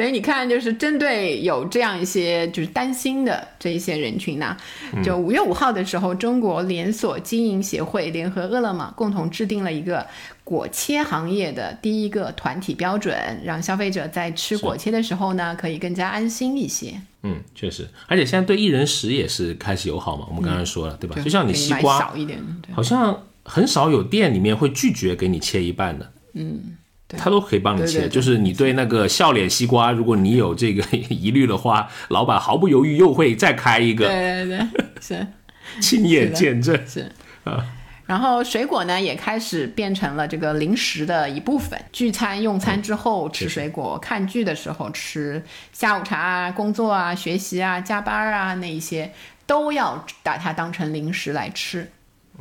[0.00, 4.56] 所以你看，就是针对有这样一些就是担心的这一些人群呢，
[5.04, 10.06] 就五月五号的时候，中国连锁经营协会联合饿了么共同制定了一个
[10.42, 16.98] 果切行业的第一个团体标准，让消费者在吃果切的时候呢，可以更加安心一些。
[17.22, 21.20] 嗯，确实，而且现在对一人食也是开始友好嘛，我们刚才说了，对吧？
[21.22, 22.42] 就像你西瓜少一点，
[22.72, 26.10] 好像很少有店里面会拒绝给你切一半的。
[26.32, 26.78] 嗯。
[27.18, 34.06] 他都可以帮你切，就是你对那个笑脸西瓜，如果你有这个疑虑的话，老板毫不犹豫又会再开一个。
[34.06, 35.26] 对对对，是
[35.80, 36.78] 亲眼见证。
[36.86, 37.10] 是
[37.44, 37.64] 啊，
[38.06, 45.42] 然后水果呢也开始变成了这个零食的一部分，聚餐用餐之后吃水果，看剧的时候吃，
[45.72, 49.12] 下午茶啊、工作啊、学习啊、加班啊那一些
[49.46, 51.90] 都要把它当成零食来吃。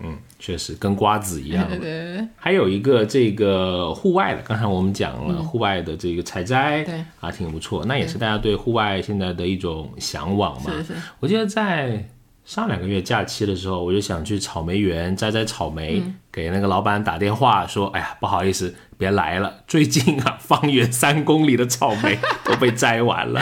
[0.04, 1.68] 嗯，确实跟瓜子一样。
[1.68, 7.86] 对对对，还有一个这个户外的，刚才我们讲了户外的这个采摘，对啊，挺不错。
[7.86, 10.72] 那也是大家对户外现在的一种向往嘛。
[10.72, 12.08] 是是我记得在
[12.45, 23.39] 上两个月假期的时候，我就想去草莓园摘摘草莓，给那个老板打电话说：“哎呀，不好意思，别来了，最近啊，方圆三公里的草莓 都被摘完了，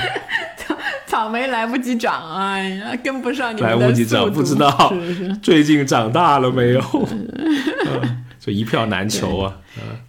[1.17, 4.93] 草莓来不及长，哎呀，跟不上你们来的不及长，不知道。
[5.41, 6.81] 最近长大了没有，
[7.89, 9.57] 嗯就一票难求啊。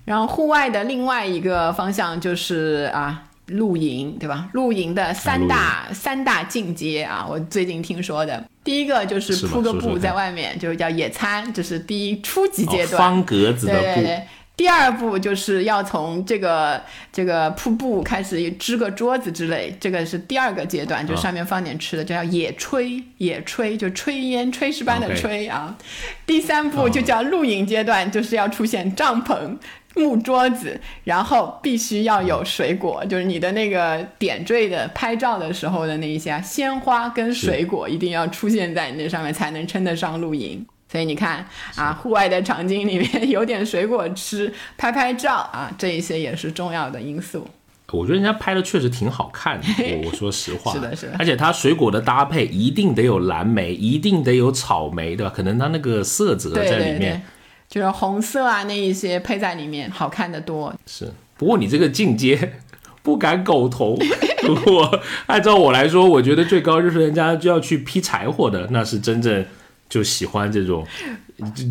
[0.04, 3.22] 然后户外的另外一个方向就是啊。
[3.52, 4.46] 露营对吧？
[4.52, 12.98] 露营的三大、三大进阶啊，我最近听说的，第一个就是铺个布在外面，就是叫野餐，这是第一初级阶哦段。
[12.98, 14.22] 方格子的布，对对对。
[14.58, 16.82] 第二步就是要从这个
[17.12, 25.78] 这个瀑布开始支个桌子之类，这个是第二个阶段，就上面放点吃的，就叫野炊，野炊就炊烟，炊事班的炊啊。
[26.26, 29.56] 第三步就叫露营阶段，就是要出现帐篷。
[29.94, 40.64] 木桌子，然后必须要有水果，就是你的那个点缀的拍照的时候的那一些啊鲜花跟水果一定要出现在你那上面，才能称得上露营。
[40.90, 47.46] 所以你看啊，户外的场景里面有点水果吃，拍拍照啊，这一些也是重要的因素。
[47.90, 49.66] 我觉得人家拍的确实挺好看的，
[50.02, 55.32] 我我说实话， 是的是的而且它水果的搭配一定得有蓝莓，一定得有草莓，对吧？
[55.34, 57.22] 可能它那个色泽对对对在里面，
[57.66, 60.74] 就是红色啊那一些配在里面，好看的多。
[60.86, 61.10] 是。
[61.38, 62.58] 不过你这个进阶
[63.02, 63.98] 不敢苟同，
[64.46, 69.46] 如果按照我来说，我觉得最高就是人家就要去劈柴火的，那是真正
[69.88, 70.86] 就喜欢这种。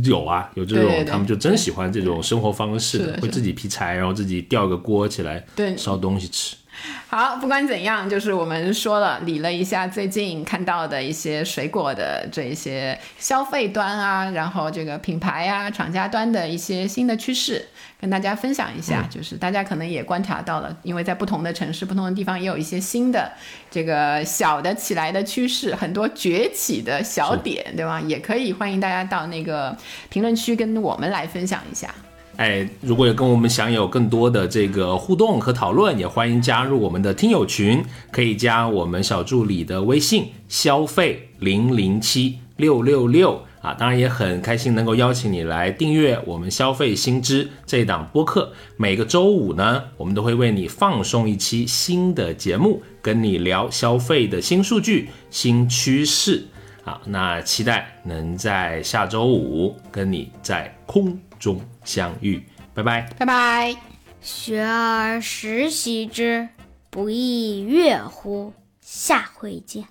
[0.06, 6.56] 有啊，有这种，对对对他们就真喜欢这种生活方式的会自己劈柴，然后自己吊个锅起来对烧东西吃。
[7.10, 17.66] 好，不管怎样，就是我们说了理了一下最近看到的一些水果的这一些消费端啊，然后这个品牌啊、厂家端的一些新的趋势，
[18.00, 19.06] 跟大家分享一下。
[19.10, 23.32] 就是大家可能也观察到了，因为在不同的城市、不同的地方也有一些新的
[23.72, 28.02] 这个小的起来的趋势，很多崛起的小点，对吧？
[28.02, 29.76] 也可以欢迎大家到那个
[30.10, 31.94] 评论区跟我们来分享一下。
[32.38, 43.74] 哎，如果有跟我们想有更多的这个互动和讨论，也欢迎加入我们的听友群，可以加我们小助理的微信消费零零七六六六啊。
[43.74, 48.54] 当然也很开心能够邀请你来订阅我们消费新知这档播客。
[48.78, 56.46] 每个周五呢，我们都会为你放送一期新的节目，跟你聊消费的新数据、新趋势。
[56.84, 63.02] 好，那期待能在下周五跟你在空中相遇，拜拜。
[63.18, 63.76] 拜拜。
[64.22, 66.50] 学而时习之，
[66.90, 68.54] 不亦说乎？
[68.82, 69.88] 下回见。